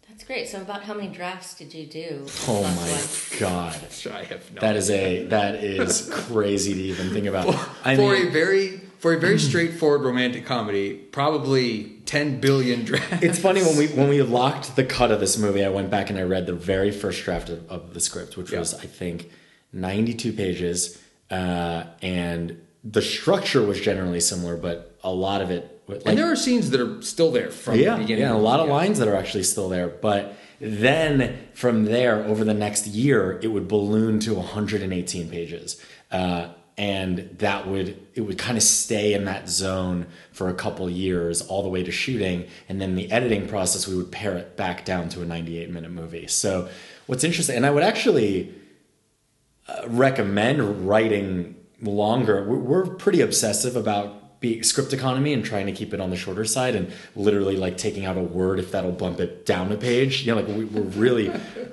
That's 0.09 0.23
great. 0.23 0.47
So, 0.49 0.57
about 0.67 0.81
how 0.83 0.95
many 0.99 1.09
drafts 1.19 1.53
did 1.59 1.73
you 1.73 1.85
do? 2.01 2.25
oh 2.47 2.63
my 2.63 2.87
one? 2.97 3.39
god, 3.39 3.75
I 4.19 4.23
have 4.31 4.43
no 4.53 4.59
that 4.65 4.75
is 4.75 4.89
a 4.89 5.25
that 5.35 5.53
is 5.63 6.09
crazy 6.27 6.73
to 6.73 6.83
even 6.91 7.07
think 7.15 7.27
about. 7.27 7.45
I 7.85 7.95
for 7.95 8.15
a 8.15 8.29
very 8.29 8.67
for 9.03 9.13
a 9.13 9.19
very 9.19 9.39
straightforward 9.49 10.01
romantic 10.01 10.45
comedy, 10.45 10.93
probably 10.93 11.98
ten 12.09 12.39
billion 12.39 12.83
drafts. 12.85 13.23
It's 13.23 13.39
funny 13.39 13.61
when 13.61 13.77
we 13.77 13.87
when 13.87 14.09
we 14.09 14.21
locked 14.23 14.75
the 14.75 14.83
cut 14.83 15.11
of 15.11 15.19
this 15.19 15.37
movie, 15.37 15.63
I 15.63 15.69
went 15.69 15.89
back 15.91 16.09
and 16.09 16.17
I 16.17 16.23
read 16.23 16.45
the 16.47 16.53
very 16.53 16.91
first 16.91 17.23
draft 17.23 17.49
of, 17.49 17.69
of 17.69 17.93
the 17.93 17.99
script, 17.99 18.35
which 18.37 18.51
Yeah. 18.51 18.59
was 18.59 18.73
I 18.73 18.87
think 18.87 19.29
ninety 19.71 20.13
two 20.15 20.33
pages, 20.33 20.97
uh, 21.29 21.83
and 22.01 22.59
the 22.83 23.01
structure 23.01 23.61
was 23.61 23.79
generally 23.79 24.19
similar, 24.19 24.57
but 24.57 24.97
a 25.03 25.11
lot 25.13 25.41
of 25.41 25.51
it, 25.51 25.81
like, 25.87 26.01
and 26.05 26.17
there 26.17 26.31
are 26.31 26.35
scenes 26.35 26.69
that 26.71 26.81
are 26.81 27.01
still 27.01 27.31
there 27.31 27.51
from 27.51 27.75
yeah, 27.75 27.93
the 27.95 28.01
beginning. 28.01 28.23
yeah, 28.23 28.33
a 28.33 28.37
lot 28.51 28.59
of 28.59 28.67
lines 28.69 28.99
that 28.99 29.07
are 29.07 29.15
actually 29.15 29.43
still 29.43 29.69
there, 29.69 29.87
but 29.87 30.35
then 30.59 31.37
from 31.53 31.85
there 31.85 32.23
over 32.25 32.43
the 32.43 32.53
next 32.53 32.87
year, 32.87 33.39
it 33.43 33.47
would 33.47 33.67
balloon 33.67 34.19
to 34.19 34.33
118 34.33 35.29
pages. 35.29 35.81
Uh, 36.11 36.49
and 36.79 37.35
that 37.39 37.67
would 37.67 37.99
it 38.15 38.21
would 38.21 38.37
kind 38.37 38.57
of 38.57 38.63
stay 38.63 39.13
in 39.13 39.25
that 39.25 39.49
zone 39.49 40.07
for 40.31 40.47
a 40.47 40.53
couple 40.53 40.89
years 40.89 41.41
all 41.41 41.61
the 41.61 41.67
way 41.67 41.83
to 41.83 41.91
shooting 41.91 42.47
and 42.69 42.81
then 42.81 42.95
the 42.95 43.11
editing 43.11 43.45
process 43.49 43.85
we 43.85 43.95
would 43.95 44.09
pare 44.11 44.37
it 44.37 44.55
back 44.55 44.85
down 44.85 45.09
to 45.09 45.21
a 45.21 45.25
98 45.25 45.69
minute 45.69 45.91
movie. 45.91 46.25
So 46.27 46.69
what's 47.05 47.23
interesting 47.23 47.57
and 47.57 47.65
i 47.65 47.69
would 47.69 47.83
actually 47.83 48.53
uh, 49.67 49.81
recommend 49.87 50.87
writing 50.87 51.55
longer. 51.81 52.45
We're, 52.47 52.85
pretty 52.85 53.21
obsessive 53.21 53.75
about 53.75 54.39
be, 54.39 54.61
script 54.63 54.93
economy 54.93 55.33
and 55.33 55.43
trying 55.43 55.65
to 55.65 55.71
keep 55.73 55.93
it 55.93 55.99
on 55.99 56.09
the 56.09 56.15
shorter 56.15 56.45
side 56.45 56.75
and 56.75 56.93
literally 57.15 57.57
like 57.57 57.77
taking 57.77 58.05
out 58.05 58.17
a 58.17 58.21
word 58.21 58.59
if 58.59 58.71
that'll 58.71 58.93
bump 58.93 59.19
it 59.19 59.45
down 59.45 59.71
a 59.73 59.77
page. 59.77 60.25
You 60.25 60.33
know 60.33 60.41
like 60.41 60.47
we, 60.47 60.63
we're 60.63 60.81
really 60.81 61.29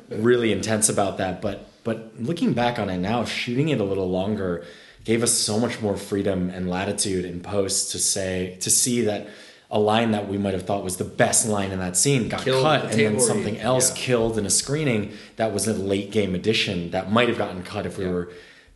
really 0.09 0.51
intense 0.53 0.89
about 0.89 1.19
that. 1.19 1.41
But 1.41 1.69
but 1.85 2.13
looking 2.19 2.55
back 2.55 2.81
on 2.81 2.91
it 2.91 2.99
now 2.99 3.25
shooting 3.25 3.69
it 3.69 3.81
a 3.81 3.85
little 3.85 4.11
longer 4.11 4.65
gave 5.07 5.23
us 5.23 5.33
so 5.33 5.59
much 5.59 5.81
more 5.81 5.97
freedom 5.97 6.51
and 6.51 6.69
latitude 6.69 7.25
in 7.25 7.41
post 7.41 7.93
to 7.93 7.99
say 7.99 8.59
to 8.61 8.69
see 8.69 9.01
that 9.03 9.29
a 9.71 9.79
line 9.81 10.11
that 10.13 10.29
we 10.29 10.37
might 10.39 10.53
have 10.53 10.63
thought 10.65 10.85
was 10.85 10.97
the 10.99 11.05
best 11.05 11.49
line 11.49 11.71
in 11.73 11.79
that 11.79 11.97
scene 11.97 12.29
got 12.29 12.43
Killed 12.43 12.63
cut 12.63 12.83
the 12.83 12.89
and 12.91 13.01
then 13.01 13.21
something 13.21 13.59
else 13.59 13.91
Yeah. 13.91 13.97
killed 14.05 14.37
in 14.39 14.45
a 14.47 14.51
screening 14.51 15.13
that 15.37 15.53
was 15.53 15.67
a 15.67 15.73
late 15.73 16.11
game 16.13 16.35
addition 16.35 16.91
that 16.91 17.11
might 17.11 17.29
have 17.29 17.39
gotten 17.39 17.63
cut 17.63 17.87
if 17.87 17.97
we 17.99 18.05
Yeah. 18.05 18.11
were 18.13 18.29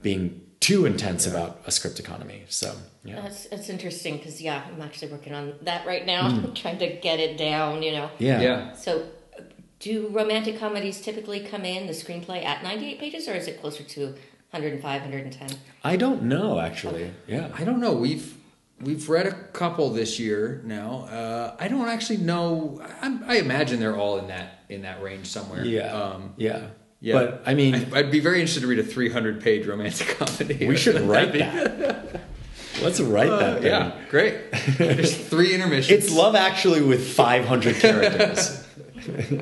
being 0.03 0.41
too 0.61 0.87
intense 0.87 1.27
about 1.27 1.61
a 1.67 1.71
script 1.71 1.99
economy 2.01 2.43
so 2.49 2.75
yeah 3.05 3.21
That's, 3.23 3.47
that's 3.47 3.69
interesting 3.69 4.17
because, 4.19 4.41
yeah, 4.43 4.63
I'm 4.69 4.83
actually 4.83 5.11
working 5.13 5.33
on 5.35 5.55
that 5.63 5.87
right 5.87 6.05
now, 6.05 6.23
trying 6.55 6.79
to 6.79 6.89
get 7.09 7.19
it 7.19 7.37
down, 7.39 7.83
you 7.83 7.93
know. 7.93 8.11
Yeah 8.19 8.41
yeah. 8.41 8.73
So, 8.75 8.91
uh, 9.39 9.43
do 9.79 10.09
romantic 10.09 10.59
comedies 10.59 11.01
typically 11.01 11.41
come 11.41 11.65
in 11.65 11.87
the 11.87 11.95
screenplay 11.95 12.45
at 12.45 12.63
98 12.63 12.99
pages, 13.01 13.27
or 13.29 13.33
is 13.35 13.47
it 13.49 13.61
closer 13.61 13.83
to 13.85 14.15
105, 14.51 15.03
110? 15.03 15.59
i 15.85 15.97
don't 15.97 16.23
know 16.23 16.59
actually 16.59 17.11
yeah 17.27 17.49
I 17.57 17.65
don't 17.65 17.81
know. 17.81 17.93
We've 17.95 18.35
we've 18.81 19.09
read 19.09 19.27
a 19.27 19.33
couple 19.33 19.91
this 19.91 20.19
year 20.19 20.63
now. 20.65 21.03
Uh, 21.11 21.55
I 21.61 21.69
don't 21.69 21.89
actually 21.89 22.17
know. 22.19 22.81
I, 23.03 23.19
I 23.27 23.37
imagine 23.37 23.79
they're 23.79 23.97
all 23.97 24.19
in 24.19 24.29
that 24.29 24.61
in 24.69 24.83
that 24.83 25.03
range 25.03 25.27
somewhere. 25.27 25.65
yeah 25.65 25.93
Um, 25.93 26.35
yeah 26.37 26.67
yeah. 27.01 27.15
but 27.15 27.43
i 27.47 27.55
mean 27.55 27.75
I'd, 27.75 27.95
I'd 27.95 28.11
be 28.11 28.21
very 28.21 28.41
interested 28.41 28.61
to 28.63 28.67
read 28.67 28.79
a 28.79 28.85
300 28.85 29.41
page 29.43 29.67
romantic 29.67 30.09
comedy. 30.19 30.67
we 30.67 30.77
should 30.77 31.01
write 31.03 31.33
That'd 31.33 31.79
that 31.79 32.21
let's 32.83 33.01
write 33.01 33.31
that 33.31 33.43
Uh, 33.43 33.55
thing. 33.57 33.67
yeah, 33.67 33.93
great. 34.11 34.35
There's 34.79 35.17
three 35.17 35.55
intermissions. 35.55 36.05
it's 36.05 36.13
love 36.15 36.35
actually 36.35 36.83
with 36.83 37.07
500 37.07 37.77
characters 37.87 38.67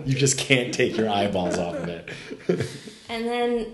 you 0.06 0.14
just 0.14 0.38
can't 0.38 0.72
take 0.72 0.96
your 0.96 1.08
eyeballs 1.10 1.58
off 1.58 1.74
of 1.76 1.88
it 1.88 2.08
And 3.08 3.26
then 3.26 3.72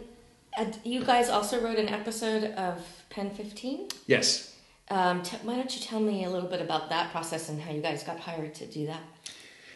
uh, 0.56 0.66
you 0.84 1.04
guys 1.04 1.28
also 1.28 1.60
wrote 1.60 1.78
an 1.78 1.88
episode 1.88 2.52
of 2.52 2.84
Pen 3.10 3.30
15. 3.30 3.88
Yes. 4.06 4.56
Um, 4.90 5.22
t- 5.22 5.36
why 5.42 5.56
don't 5.56 5.74
you 5.74 5.80
tell 5.80 6.00
me 6.00 6.24
a 6.24 6.30
little 6.30 6.48
bit 6.48 6.60
about 6.60 6.90
that 6.90 7.10
process 7.10 7.48
and 7.48 7.60
how 7.60 7.72
you 7.72 7.80
guys 7.80 8.02
got 8.02 8.20
hired 8.20 8.54
to 8.56 8.66
do 8.66 8.86
that? 8.86 9.00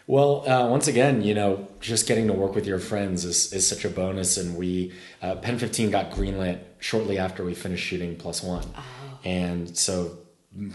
Well, 0.07 0.49
uh, 0.49 0.69
once 0.69 0.89
again, 0.89 1.23
you 1.23 1.35
know, 1.35 1.69
just 1.81 2.07
getting 2.07 2.27
to 2.29 2.33
work 2.33 2.55
with 2.55 2.67
your 2.67 2.79
friends 2.79 3.25
is, 3.25 3.53
is 3.53 3.67
such 3.67 3.85
a 3.85 3.91
bonus. 3.91 4.39
And 4.39 4.57
we, 4.57 4.93
uh, 5.21 5.37
Pen 5.37 5.59
15 5.59 5.91
got 5.91 6.11
greenlit 6.11 6.61
shortly 6.79 7.19
after 7.19 7.45
we 7.45 7.55
finished 7.55 7.85
shooting 7.85 8.17
Plus 8.17 8.43
One. 8.43 8.65
Oh. 8.77 8.83
And 9.25 9.77
so, 9.77 10.19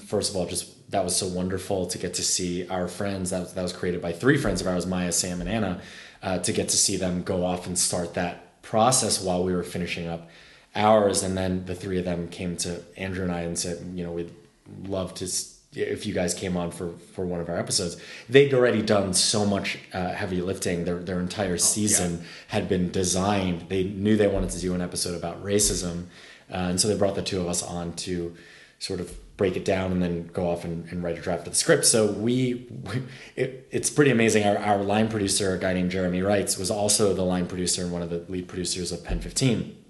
first 0.05 0.29
of 0.29 0.37
all, 0.37 0.45
just 0.45 0.91
that 0.91 1.03
was 1.03 1.15
so 1.15 1.27
wonderful 1.27 1.87
to 1.87 1.97
get 1.97 2.13
to 2.15 2.21
see 2.21 2.67
our 2.67 2.87
friends. 2.87 3.31
That 3.31 3.39
was, 3.39 3.53
that 3.53 3.61
was 3.63 3.73
created 3.73 4.01
by 4.01 4.11
three 4.11 4.37
friends 4.37 4.61
of 4.61 4.67
ours, 4.67 4.85
Maya, 4.85 5.11
Sam, 5.11 5.41
and 5.41 5.49
Anna, 5.49 5.81
uh, 6.21 6.37
to 6.39 6.51
get 6.51 6.69
to 6.69 6.77
see 6.77 6.97
them 6.97 7.23
go 7.23 7.43
off 7.43 7.65
and 7.65 7.77
start 7.77 8.13
that 8.13 8.52
process 8.63 9.21
while 9.21 9.43
we 9.43 9.53
were 9.53 9.61
finishing 9.61 10.07
up 10.07 10.27
ours. 10.75 11.21
And 11.21 11.37
then 11.37 11.65
the 11.65 11.75
three 11.75 11.99
of 11.99 12.05
them 12.05 12.27
came 12.27 12.57
to 12.57 12.81
Andrew 12.97 13.23
and 13.23 13.31
I 13.31 13.41
and 13.41 13.57
said, 13.57 13.93
you 13.93 14.03
know, 14.03 14.11
we'd 14.11 14.33
love 14.85 15.13
to. 15.15 15.29
If 15.75 16.05
you 16.05 16.13
guys 16.13 16.35
came 16.35 16.55
on 16.55 16.69
for, 16.69 16.91
for 17.13 17.25
one 17.25 17.39
of 17.39 17.49
our 17.49 17.57
episodes, 17.57 17.97
they'd 18.29 18.53
already 18.53 18.83
done 18.83 19.11
so 19.15 19.43
much 19.43 19.79
uh, 19.91 20.09
heavy 20.09 20.39
lifting. 20.39 20.85
Their 20.85 20.99
their 20.99 21.19
entire 21.19 21.57
season 21.57 22.25
had 22.49 22.69
been 22.69 22.91
designed. 22.91 23.69
They 23.69 23.83
knew 23.83 24.15
they 24.15 24.27
wanted 24.27 24.51
to 24.51 24.59
do 24.59 24.75
an 24.75 24.81
episode 24.81 25.15
about 25.15 25.43
racism, 25.43 26.05
uh, 26.51 26.69
and 26.69 26.79
so 26.79 26.87
they 26.87 26.95
brought 26.95 27.15
the 27.15 27.23
two 27.23 27.41
of 27.41 27.47
us 27.47 27.63
on 27.63 27.93
to 27.93 28.35
sort 28.77 28.99
of 28.99 29.17
break 29.35 29.57
it 29.57 29.65
down 29.65 29.91
and 29.91 30.01
then 30.01 30.27
go 30.27 30.47
off 30.47 30.63
and, 30.63 30.87
and 30.91 31.03
write 31.03 31.17
a 31.17 31.21
draft 31.21 31.47
of 31.47 31.53
the 31.53 31.59
script. 31.59 31.85
So 31.85 32.11
we, 32.11 32.67
we 32.83 33.03
it, 33.35 33.67
it's 33.71 33.89
pretty 33.89 34.11
amazing. 34.11 34.43
Our, 34.45 34.57
our 34.57 34.83
line 34.83 35.09
producer, 35.09 35.53
a 35.53 35.59
guy 35.59 35.73
named 35.73 35.91
Jeremy 35.91 36.21
Wrights, 36.21 36.57
was 36.57 36.69
also 36.69 37.13
the 37.13 37.23
line 37.23 37.47
producer 37.47 37.83
and 37.83 37.91
one 37.91 38.01
of 38.01 38.09
the 38.09 38.23
lead 38.29 38.47
producers 38.47 38.91
of 38.91 39.03
Pen 39.03 39.19
15. 39.19 39.82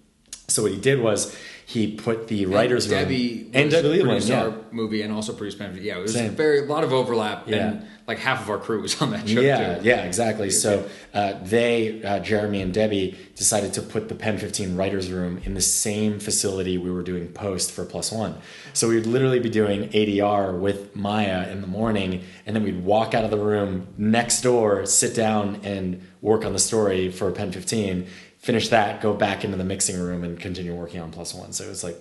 So 0.48 0.64
what 0.64 0.72
he 0.72 0.80
did 0.80 1.02
was 1.02 1.36
he 1.66 1.96
put 1.96 2.28
the 2.28 2.46
writers 2.46 2.90
room 2.90 3.00
Debbie 3.00 3.50
and 3.54 3.72
was- 3.72 3.82
Debbie 3.82 4.02
produced 4.02 4.30
yeah. 4.30 4.44
our 4.44 4.54
movie 4.72 5.02
and 5.02 5.14
also 5.14 5.34
produced 5.34 5.58
Pen. 5.58 5.78
Yeah, 5.82 5.98
it 5.98 6.02
was 6.02 6.14
Same. 6.14 6.32
a 6.32 6.34
very 6.34 6.60
a 6.60 6.66
lot 6.66 6.84
of 6.84 6.92
overlap. 6.92 7.48
Yeah. 7.48 7.56
And 7.56 7.88
like 8.08 8.20
half 8.20 8.42
of 8.42 8.50
our 8.50 8.58
crew 8.58 8.82
was 8.82 9.02
on 9.02 9.12
that 9.12 9.28
show 9.28 9.40
yeah, 9.40 9.80
too. 9.80 9.88
yeah, 9.88 10.04
exactly. 10.04 10.50
So 10.50 10.88
uh, 11.14 11.36
they, 11.42 12.04
uh, 12.04 12.20
Jeremy 12.20 12.62
and 12.62 12.74
Debbie, 12.74 13.18
decided 13.36 13.74
to 13.74 13.82
put 13.82 14.10
the 14.10 14.16
Pen 14.16 14.38
15 14.38 14.76
writers' 14.76 15.10
room 15.10 15.40
in 15.46 15.54
the 15.54 15.62
same 15.62 16.20
facility 16.20 16.78
we 16.78 16.92
were 16.92 17.02
doing 17.02 17.30
post 17.30 17.72
for 17.72 17.86
Plus 17.86 18.12
One. 18.12 18.36
So 18.74 18.90
we'd 18.90 19.06
literally 19.06 19.40
be 19.40 19.50
doing 19.50 19.90
ADR 19.90 20.60
with 20.60 20.96
Maya 20.96 21.50
in 21.50 21.62
the 21.62 21.68
morning, 21.68 22.24
and 22.46 22.56
then 22.56 22.64
we'd 22.64 22.84
walk 22.84 23.14
out 23.14 23.24
of 23.24 23.32
the 23.32 23.38
room 23.38 23.88
next 23.98 24.42
door, 24.42 24.86
sit 24.86 25.16
down, 25.16 25.62
and 25.64 26.06
work 26.22 26.46
on 26.46 26.54
the 26.54 26.60
story 26.60 27.10
for 27.10 27.32
Pen 27.32 27.52
15. 27.52 28.08
Finish 28.44 28.70
that, 28.70 29.02
go 29.02 29.14
back 29.14 29.44
into 29.46 29.56
the 29.58 29.64
mixing 29.64 30.00
room, 30.00 30.24
and 30.24 30.38
continue 30.40 30.76
working 30.76 31.00
on 31.00 31.12
Plus 31.12 31.34
One. 31.34 31.54
So 31.54 31.64
it 31.64 31.70
was 31.70 31.84
like 31.84 31.96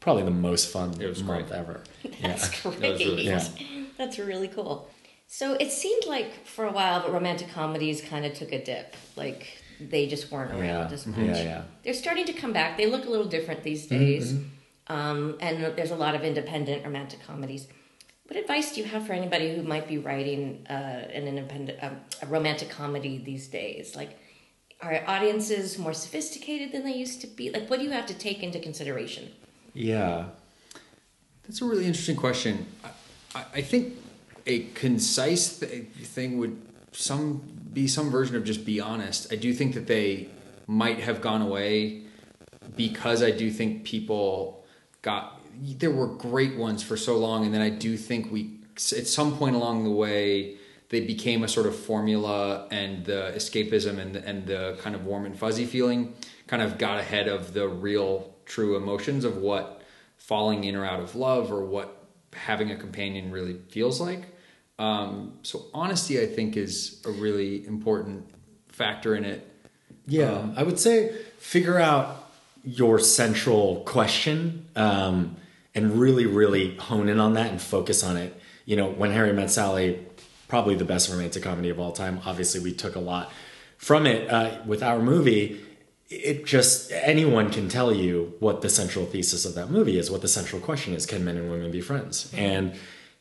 probably 0.00 0.22
the 0.22 0.30
most 0.30 0.68
fun 0.72 0.94
It 1.00 1.06
was 1.08 1.22
month 1.22 1.48
great. 1.48 1.58
ever. 1.58 1.80
That's 2.22 2.64
yeah. 2.64 2.70
great. 2.70 2.80
That 2.80 2.90
was 2.92 3.04
really 3.04 3.26
fun. 3.28 3.86
That's 3.98 4.18
really 4.18 4.48
cool. 4.48 4.88
So 5.26 5.54
it 5.54 5.72
seemed 5.72 6.04
like 6.06 6.46
for 6.46 6.66
a 6.66 6.72
while 6.72 7.00
that 7.00 7.10
romantic 7.10 7.48
comedies 7.50 8.00
kind 8.00 8.24
of 8.24 8.32
took 8.34 8.52
a 8.52 8.62
dip. 8.64 8.94
Like 9.16 9.58
they 9.80 10.06
just 10.06 10.30
weren't 10.30 10.52
around 10.52 10.62
Yeah. 10.62 10.88
as 10.92 11.06
much. 11.06 11.18
Yeah, 11.18 11.42
yeah. 11.42 11.62
They're 11.82 11.94
starting 11.94 12.26
to 12.26 12.32
come 12.32 12.52
back. 12.52 12.76
They 12.76 12.86
look 12.86 13.04
a 13.06 13.10
little 13.10 13.26
different 13.26 13.62
these 13.64 13.86
days. 13.86 14.34
Um, 14.88 15.36
and 15.40 15.62
there's 15.76 15.90
a 15.90 15.96
lot 15.96 16.14
of 16.14 16.22
independent 16.22 16.84
romantic 16.84 17.20
comedies. 17.26 17.66
What 18.28 18.38
advice 18.38 18.72
do 18.74 18.80
you 18.82 18.86
have 18.86 19.06
for 19.06 19.14
anybody 19.14 19.54
who 19.56 19.62
might 19.62 19.88
be 19.88 19.98
writing 19.98 20.64
uh, 20.70 20.72
an 20.72 21.26
independent 21.26 21.78
um, 21.82 21.96
a 22.22 22.26
romantic 22.26 22.70
comedy 22.70 23.18
these 23.18 23.48
days? 23.48 23.96
Like, 23.96 24.18
are 24.82 25.02
audiences 25.06 25.78
more 25.78 25.94
sophisticated 25.94 26.72
than 26.72 26.84
they 26.84 26.94
used 26.94 27.20
to 27.20 27.26
be? 27.26 27.50
Like, 27.50 27.70
what 27.70 27.78
do 27.78 27.84
you 27.84 27.92
have 27.92 28.06
to 28.06 28.14
take 28.14 28.42
into 28.42 28.58
consideration? 28.58 29.30
Yeah. 29.74 30.26
That's 31.44 31.62
a 31.62 31.64
really 31.64 31.86
interesting 31.86 32.16
question. 32.16 32.66
I, 32.84 32.88
I, 33.34 33.44
I 33.54 33.62
think 33.62 33.94
a 34.46 34.64
concise 34.74 35.60
th- 35.60 35.86
thing 35.86 36.38
would 36.38 36.60
some 36.92 37.42
be 37.72 37.86
some 37.86 38.10
version 38.10 38.36
of 38.36 38.44
just 38.44 38.66
be 38.66 38.80
honest. 38.80 39.32
I 39.32 39.36
do 39.36 39.54
think 39.54 39.74
that 39.74 39.86
they 39.86 40.28
might 40.66 41.00
have 41.00 41.20
gone 41.20 41.42
away 41.42 42.02
because 42.76 43.22
I 43.22 43.30
do 43.30 43.50
think 43.50 43.84
people 43.84 44.64
got 45.00 45.40
there 45.78 45.90
were 45.90 46.06
great 46.06 46.56
ones 46.56 46.82
for 46.82 46.96
so 46.96 47.16
long, 47.18 47.44
and 47.44 47.54
then 47.54 47.60
I 47.60 47.70
do 47.70 47.96
think 47.96 48.32
we 48.32 48.58
at 48.76 49.06
some 49.06 49.36
point 49.36 49.54
along 49.54 49.84
the 49.84 49.90
way 49.90 50.56
they 50.92 51.00
became 51.00 51.42
a 51.42 51.48
sort 51.48 51.66
of 51.66 51.74
formula, 51.74 52.68
and 52.70 53.02
the 53.06 53.32
escapism 53.34 53.98
and 53.98 54.14
the, 54.14 54.28
and 54.28 54.46
the 54.46 54.78
kind 54.82 54.94
of 54.94 55.06
warm 55.06 55.24
and 55.24 55.36
fuzzy 55.36 55.64
feeling 55.64 56.12
kind 56.46 56.60
of 56.60 56.76
got 56.76 56.98
ahead 56.98 57.28
of 57.28 57.54
the 57.54 57.66
real 57.66 58.34
true 58.44 58.76
emotions 58.76 59.24
of 59.24 59.38
what 59.38 59.80
falling 60.18 60.64
in 60.64 60.76
or 60.76 60.84
out 60.84 61.00
of 61.00 61.16
love 61.16 61.50
or 61.50 61.64
what 61.64 62.04
having 62.34 62.70
a 62.70 62.76
companion 62.76 63.32
really 63.32 63.54
feels 63.70 64.02
like. 64.02 64.26
Um, 64.78 65.38
so 65.42 65.64
honesty, 65.72 66.20
I 66.20 66.26
think, 66.26 66.58
is 66.58 67.00
a 67.06 67.10
really 67.10 67.66
important 67.66 68.28
factor 68.68 69.16
in 69.16 69.24
it. 69.24 69.48
Yeah, 70.06 70.50
I 70.56 70.62
would 70.62 70.78
say 70.78 71.16
figure 71.38 71.78
out 71.78 72.30
your 72.64 72.98
central 72.98 73.82
question 73.86 74.68
um, 74.76 75.36
and 75.74 75.98
really, 75.98 76.26
really 76.26 76.76
hone 76.76 77.08
in 77.08 77.18
on 77.18 77.32
that 77.32 77.50
and 77.50 77.62
focus 77.62 78.04
on 78.04 78.18
it. 78.18 78.38
You 78.66 78.76
know, 78.76 78.90
when 78.90 79.10
Harry 79.10 79.32
met 79.32 79.50
Sally, 79.50 80.06
probably 80.52 80.74
the 80.74 80.84
best 80.84 81.08
romantic 81.08 81.42
comedy 81.42 81.70
of 81.70 81.80
all 81.80 81.92
time. 81.92 82.20
Obviously, 82.26 82.60
we 82.60 82.74
took 82.74 82.94
a 82.94 83.00
lot 83.00 83.32
from 83.78 84.04
it 84.04 84.28
uh, 84.28 84.58
with 84.66 84.82
our 84.82 84.98
movie. 84.98 85.58
It 86.10 86.44
just 86.44 86.92
anyone 86.92 87.48
can 87.50 87.70
tell 87.70 87.90
you 87.90 88.34
what 88.38 88.60
the 88.60 88.68
central 88.68 89.06
thesis 89.06 89.46
of 89.46 89.54
that 89.54 89.70
movie 89.70 89.96
is, 89.96 90.10
what 90.10 90.20
the 90.20 90.28
central 90.28 90.60
question 90.60 90.92
is: 90.92 91.06
Can 91.06 91.24
men 91.24 91.38
and 91.38 91.50
women 91.50 91.70
be 91.70 91.80
friends? 91.80 92.30
And 92.36 92.74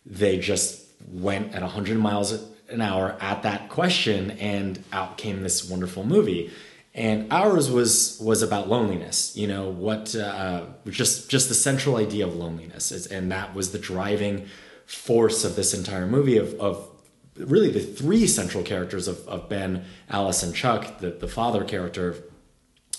they 0.05 0.39
just 0.39 0.85
went 1.07 1.55
at 1.55 1.61
100 1.61 1.97
miles 1.97 2.33
an 2.67 2.81
hour 2.81 3.15
at 3.21 3.43
that 3.43 3.69
question, 3.69 4.31
and 4.31 4.83
out 4.91 5.17
came 5.17 5.41
this 5.41 5.69
wonderful 5.69 6.03
movie 6.03 6.51
and 6.93 7.31
ours 7.31 7.71
was 7.71 8.19
was 8.21 8.41
about 8.41 8.67
loneliness 8.67 9.37
you 9.37 9.47
know 9.47 9.69
what 9.69 10.13
uh, 10.13 10.65
just 10.89 11.29
just 11.29 11.47
the 11.47 11.55
central 11.55 11.95
idea 11.95 12.27
of 12.27 12.35
loneliness 12.35 12.91
is, 12.91 13.07
and 13.07 13.31
that 13.31 13.55
was 13.55 13.71
the 13.71 13.79
driving 13.79 14.45
force 14.85 15.45
of 15.45 15.55
this 15.55 15.73
entire 15.73 16.05
movie 16.05 16.35
of, 16.35 16.53
of 16.59 16.90
really 17.37 17.71
the 17.71 17.79
three 17.79 18.27
central 18.27 18.63
characters 18.63 19.07
of, 19.07 19.25
of 19.27 19.47
ben 19.47 19.85
alice 20.09 20.43
and 20.43 20.53
chuck 20.53 20.99
the, 20.99 21.11
the 21.11 21.27
father 21.27 21.63
character 21.63 22.15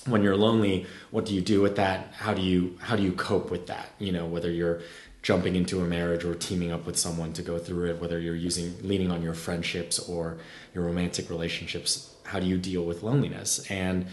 when 0.07 0.23
you're 0.23 0.37
lonely 0.37 0.87
what 1.11 1.27
do 1.27 1.35
you 1.35 1.41
do 1.41 1.61
with 1.61 1.77
that? 1.77 2.13
How 2.15 2.35
do 2.35 2.43
you 2.43 2.79
how 2.81 2.97
do 2.97 3.03
you 3.03 3.13
cope 3.13 3.51
with 3.51 3.67
that? 3.69 3.91
You 3.99 4.13
know 4.13 4.27
whether 4.27 4.51
you're 4.51 4.81
jumping 5.23 5.55
into 5.55 5.81
a 5.81 5.85
marriage 5.85 6.25
or 6.25 6.35
teaming 6.35 6.73
up 6.73 6.85
with 6.85 6.99
someone 6.99 7.33
to 7.33 7.43
go 7.43 7.57
through 7.57 7.89
it 7.89 8.01
whether 8.01 8.19
you're 8.19 8.35
using 8.35 8.75
leaning 8.83 9.13
on 9.13 9.23
your 9.23 9.35
friendships 9.35 10.01
or 10.01 10.39
your 10.75 10.85
romantic 10.85 11.31
relationships 11.31 12.15
how 12.25 12.41
do 12.41 12.47
you 12.47 12.59
deal 12.59 12.85
with 12.85 13.03
loneliness? 13.03 13.71
And 13.71 14.07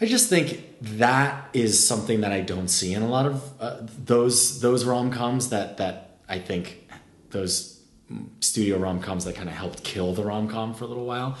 i 0.00 0.06
just 0.06 0.30
think 0.30 0.64
that 0.80 1.50
is 1.52 1.86
something 1.86 2.22
that 2.22 2.32
i 2.32 2.40
don't 2.40 2.68
see 2.68 2.94
in 2.94 3.02
a 3.02 3.08
lot 3.08 3.26
of 3.26 3.52
uh, 3.60 3.76
those 4.04 4.60
those 4.60 4.84
rom-coms 4.84 5.50
that 5.50 5.76
that 5.76 6.16
i 6.26 6.38
think 6.38 6.88
those 7.30 7.79
studio 8.40 8.78
rom-coms 8.78 9.24
that 9.24 9.34
kind 9.34 9.48
of 9.48 9.54
helped 9.54 9.84
kill 9.84 10.12
the 10.14 10.24
rom-com 10.24 10.74
for 10.74 10.84
a 10.84 10.88
little 10.88 11.06
while 11.06 11.38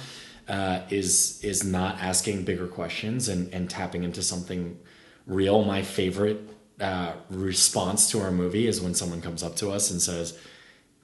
uh, 0.48 0.82
is 0.90 1.42
is 1.44 1.64
not 1.64 1.98
asking 2.00 2.44
bigger 2.44 2.66
questions 2.66 3.28
and 3.28 3.52
and 3.54 3.70
tapping 3.70 4.02
into 4.02 4.22
something 4.22 4.78
real. 5.26 5.64
My 5.64 5.82
favorite 5.82 6.40
uh, 6.80 7.12
response 7.30 8.10
to 8.10 8.20
our 8.20 8.32
movie 8.32 8.66
is 8.66 8.80
when 8.80 8.94
someone 8.94 9.22
comes 9.22 9.42
up 9.42 9.56
to 9.56 9.70
us 9.70 9.90
and 9.90 10.02
says 10.02 10.38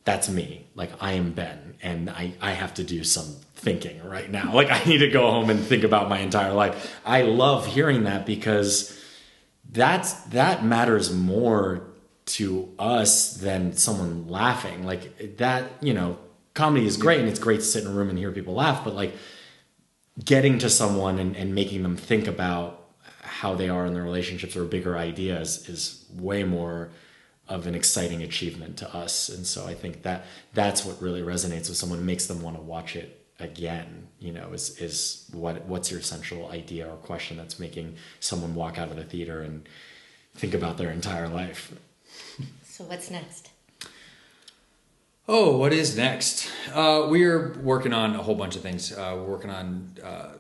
that's 0.05 0.29
me. 0.29 0.67
Like 0.75 0.91
i 1.01 1.13
am 1.13 1.33
ben 1.33 1.75
and 1.83 2.11
i 2.11 2.33
i 2.41 2.53
have 2.53 2.75
to 2.75 2.85
do 2.85 3.05
some 3.05 3.37
thinking 3.55 4.03
right 4.05 4.31
now. 4.31 4.53
Like 4.61 4.71
i 4.71 4.83
need 4.85 4.99
to 4.99 5.11
go 5.11 5.31
home 5.31 5.49
and 5.49 5.61
think 5.61 5.85
about 5.85 6.09
my 6.09 6.19
entire 6.19 6.53
life. 6.53 6.99
I 7.05 7.23
love 7.23 7.67
hearing 7.67 8.05
that 8.05 8.27
because 8.27 8.99
that's 9.71 10.13
that 10.27 10.65
matters 10.65 11.13
more 11.13 11.83
to 12.27 12.73
us 12.79 13.35
than 13.35 13.73
someone 13.77 14.29
laughing. 14.29 14.85
Like 14.85 15.37
that 15.39 15.71
you 15.81 15.95
know 15.95 16.19
comedy 16.55 16.87
is 16.87 16.97
great 16.97 17.21
and 17.21 17.29
it's 17.29 17.39
great 17.39 17.61
to 17.61 17.67
sit 17.67 17.85
in 17.85 17.91
a 17.91 17.93
room 17.93 18.09
and 18.09 18.19
hear 18.19 18.33
people 18.33 18.55
laugh 18.55 18.83
but 18.83 18.95
like 18.95 19.15
getting 20.25 20.59
to 20.59 20.71
someone 20.71 21.19
and, 21.19 21.37
and 21.37 21.55
making 21.55 21.83
them 21.83 21.97
think 21.97 22.27
about 22.27 22.83
how 23.21 23.55
they 23.55 23.69
are 23.69 23.85
in 23.85 23.93
their 23.93 24.03
relationships 24.03 24.57
or 24.57 24.65
bigger 24.65 24.97
ideas 24.97 25.69
is 25.69 26.07
way 26.15 26.43
more 26.43 26.89
of 27.49 27.67
an 27.67 27.75
exciting 27.75 28.23
achievement 28.23 28.79
to 28.79 28.97
us. 28.97 29.29
And 29.29 29.47
so 29.47 29.67
i 29.67 29.75
think 29.75 30.03
that 30.03 30.25
that's 30.55 30.85
what 30.85 31.01
really 31.01 31.23
resonates 31.23 31.69
with 31.69 31.77
someone 31.77 32.05
makes 32.05 32.27
them 32.27 32.43
want 32.43 32.57
to 32.57 32.63
watch 32.63 32.97
it 32.97 33.23
again 33.39 34.09
you 34.19 34.33
know 34.33 34.53
is 34.53 34.81
is 34.81 35.29
what 35.33 35.63
what's 35.67 35.91
your 35.91 36.01
central 36.01 36.51
idea 36.51 36.89
or 36.89 36.97
question 36.97 37.37
that's 37.37 37.59
making 37.59 37.95
someone 38.19 38.55
walk 38.55 38.79
out 38.79 38.89
of 38.89 38.97
the 38.97 39.05
theater 39.05 39.43
and 39.43 39.69
think 40.35 40.55
about 40.55 40.79
their 40.79 40.91
entire 40.91 41.29
life 41.29 41.73
So 42.77 42.85
what's 42.85 43.11
next? 43.11 43.49
Oh, 45.27 45.57
what 45.57 45.73
is 45.73 45.97
next? 45.97 46.47
Uh, 46.75 47.07
we're 47.09 47.55
working 47.63 47.95
on 47.95 48.15
a 48.15 48.23
whole 48.23 48.35
bunch 48.35 48.55
of 48.55 48.61
things. 48.61 48.93
Uh, 48.93 49.15
we're 49.17 49.25
working 49.25 49.49
on 49.49 49.95
uh, 50.05 50.33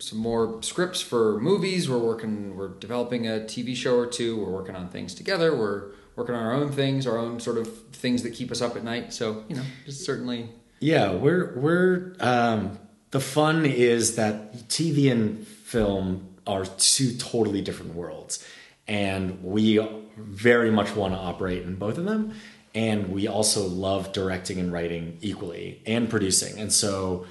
some 0.00 0.18
more 0.18 0.60
scripts 0.64 1.00
for 1.00 1.38
movies. 1.38 1.88
We're 1.88 1.98
working. 1.98 2.56
We're 2.56 2.70
developing 2.70 3.28
a 3.28 3.42
TV 3.42 3.76
show 3.76 3.96
or 3.96 4.08
two. 4.08 4.44
We're 4.44 4.50
working 4.50 4.74
on 4.74 4.88
things 4.88 5.14
together. 5.14 5.56
We're 5.56 5.92
working 6.16 6.34
on 6.34 6.42
our 6.42 6.52
own 6.52 6.72
things, 6.72 7.06
our 7.06 7.16
own 7.16 7.38
sort 7.38 7.58
of 7.58 7.86
things 7.92 8.24
that 8.24 8.30
keep 8.30 8.50
us 8.50 8.60
up 8.60 8.74
at 8.74 8.82
night. 8.82 9.12
So 9.12 9.44
you 9.48 9.54
know, 9.54 9.64
just 9.86 10.04
certainly. 10.04 10.48
Yeah, 10.80 11.12
we're 11.12 11.56
we're 11.56 12.16
um, 12.18 12.76
the 13.12 13.20
fun 13.20 13.64
is 13.64 14.16
that 14.16 14.68
TV 14.68 15.12
and 15.12 15.46
film 15.46 16.26
are 16.44 16.64
two 16.64 17.16
totally 17.18 17.62
different 17.62 17.94
worlds, 17.94 18.44
and 18.88 19.44
we 19.44 19.78
very 20.18 20.70
much 20.70 20.94
want 20.94 21.14
to 21.14 21.18
operate 21.18 21.62
in 21.62 21.76
both 21.76 21.98
of 21.98 22.04
them. 22.04 22.34
And 22.74 23.10
we 23.10 23.26
also 23.26 23.66
love 23.66 24.12
directing 24.12 24.58
and 24.58 24.72
writing 24.72 25.18
equally 25.20 25.82
and 25.86 26.08
producing, 26.08 26.58
and 26.58 26.72
so 26.72 27.26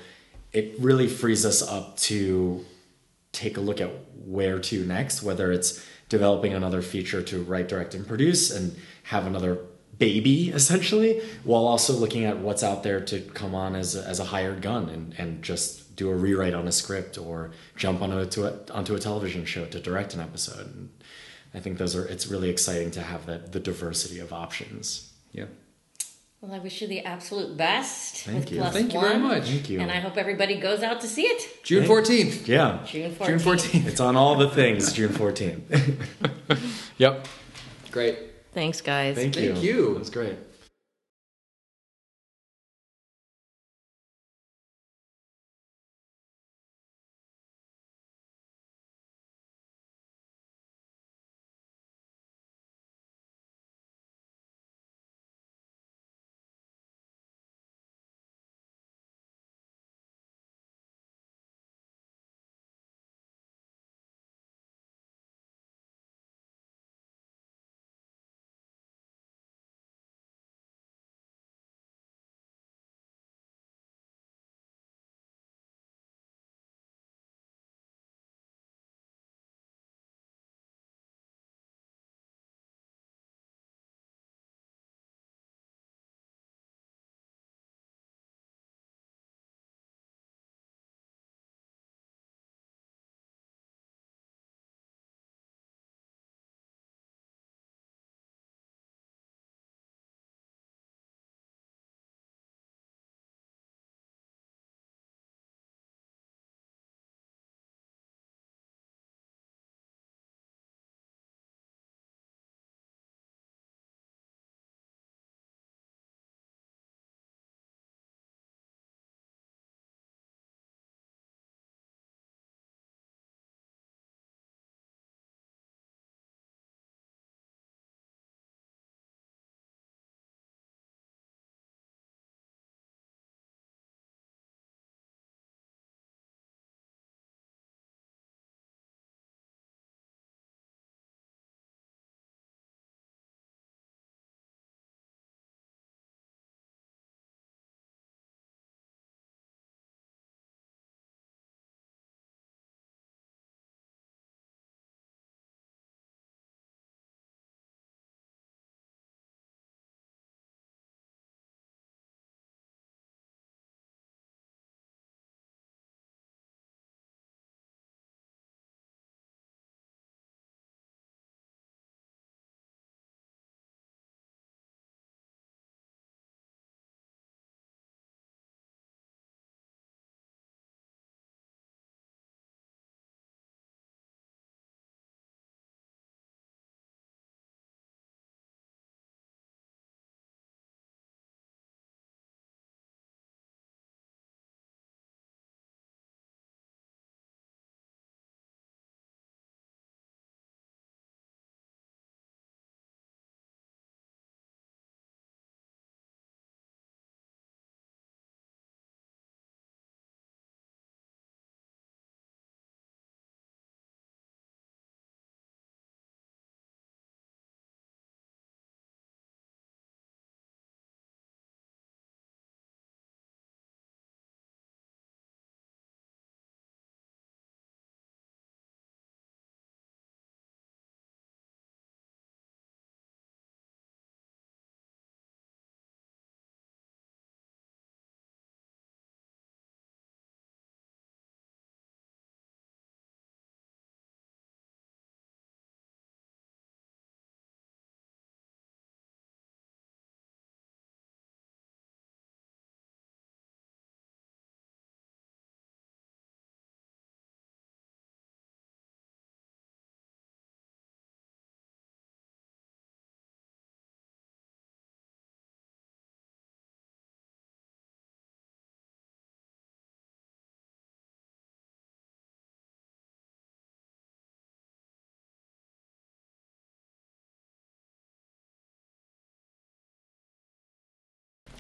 it 0.52 0.76
really 0.80 1.08
frees 1.08 1.46
us 1.46 1.62
up 1.62 1.98
to 1.98 2.66
take 3.32 3.58
a 3.58 3.62
look 3.62 3.80
at 3.80 3.92
where 4.26 4.60
to 4.60 4.84
next, 4.86 5.22
whether 5.22 5.52
it's 5.52 5.86
developing 6.10 6.54
another 6.54 6.82
feature 6.82 7.22
to 7.22 7.44
write, 7.44 7.68
direct, 7.68 7.94
and 7.94 8.08
produce, 8.08 8.50
and 8.50 8.76
have 9.04 9.28
another 9.28 9.60
baby 9.98 10.50
essentially, 10.50 11.22
while 11.44 11.66
also 11.68 11.94
looking 11.94 12.26
at 12.26 12.38
what's 12.40 12.64
out 12.64 12.84
there 12.84 13.00
to 13.02 13.20
come 13.20 13.56
on 13.56 13.76
as 13.76 13.96
a, 13.96 14.04
as 14.08 14.20
a 14.20 14.26
hired 14.26 14.62
gun 14.62 14.90
and, 14.90 15.16
and 15.18 15.44
just 15.44 15.96
do 15.96 16.10
a 16.10 16.16
rewrite 16.16 16.54
on 16.54 16.68
a 16.68 16.72
script 16.72 17.18
or 17.18 17.52
jump 17.76 18.02
onto 18.02 18.20
a, 18.20 18.26
to 18.26 18.46
a, 18.46 18.72
onto 18.72 18.96
a 18.96 19.00
television 19.00 19.46
show 19.46 19.66
to 19.66 19.80
direct 19.80 20.14
an 20.14 20.20
episode. 20.20 20.68
And 20.68 20.90
I 21.54 21.60
think 21.60 21.78
those 21.78 21.96
are 21.96 22.06
it's 22.06 22.28
really 22.28 22.50
exciting 22.50 22.92
to 22.92 23.02
have 23.02 23.26
that 23.26 23.52
the 23.52 23.60
diversity 23.60 24.20
of 24.20 24.32
options. 24.34 25.12
Yeah. 25.32 25.46
Well, 26.42 26.54
I 26.54 26.60
wish 26.60 26.82
you 26.82 26.88
the 26.88 27.00
absolute 27.02 27.58
best. 27.58 28.18
Thank 28.18 28.42
with 28.42 28.52
you. 28.52 28.58
Plus 28.60 28.74
Thank 28.74 28.94
you 28.94 29.02
very 29.02 29.18
much. 29.18 29.46
Thank 29.46 29.70
you. 29.72 29.80
And 29.80 29.90
I 29.92 30.00
hope 30.00 30.18
everybody 30.18 30.60
goes 30.60 30.84
out 30.84 31.02
to 31.02 31.08
see 31.08 31.24
it. 31.24 31.64
June 31.64 31.86
fourteenth. 31.86 32.48
Yeah, 32.48 32.84
June 32.86 33.12
14th. 33.12 33.26
June 33.26 33.40
fourteenth. 33.40 33.88
it's 33.88 34.00
on 34.00 34.16
all 34.16 34.36
the 34.36 34.50
things. 34.50 34.94
June 34.94 35.12
fourteenth. 35.14 35.64
Yep. 36.98 37.28
Great. 37.92 38.18
Thanks, 38.54 38.82
guys. 38.82 39.16
Thank 39.16 39.36
you. 39.36 39.54
Thank 39.54 39.64
you. 39.64 39.96
That's 39.98 40.10
great. 40.10 40.36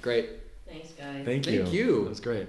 Great. 0.02 0.30
Thanks, 0.68 0.92
guys. 0.92 1.26
Thank 1.26 1.48
you. 1.48 1.64
Thank 1.64 1.74
you. 1.74 2.04
That 2.04 2.10
was 2.10 2.20
great. 2.20 2.48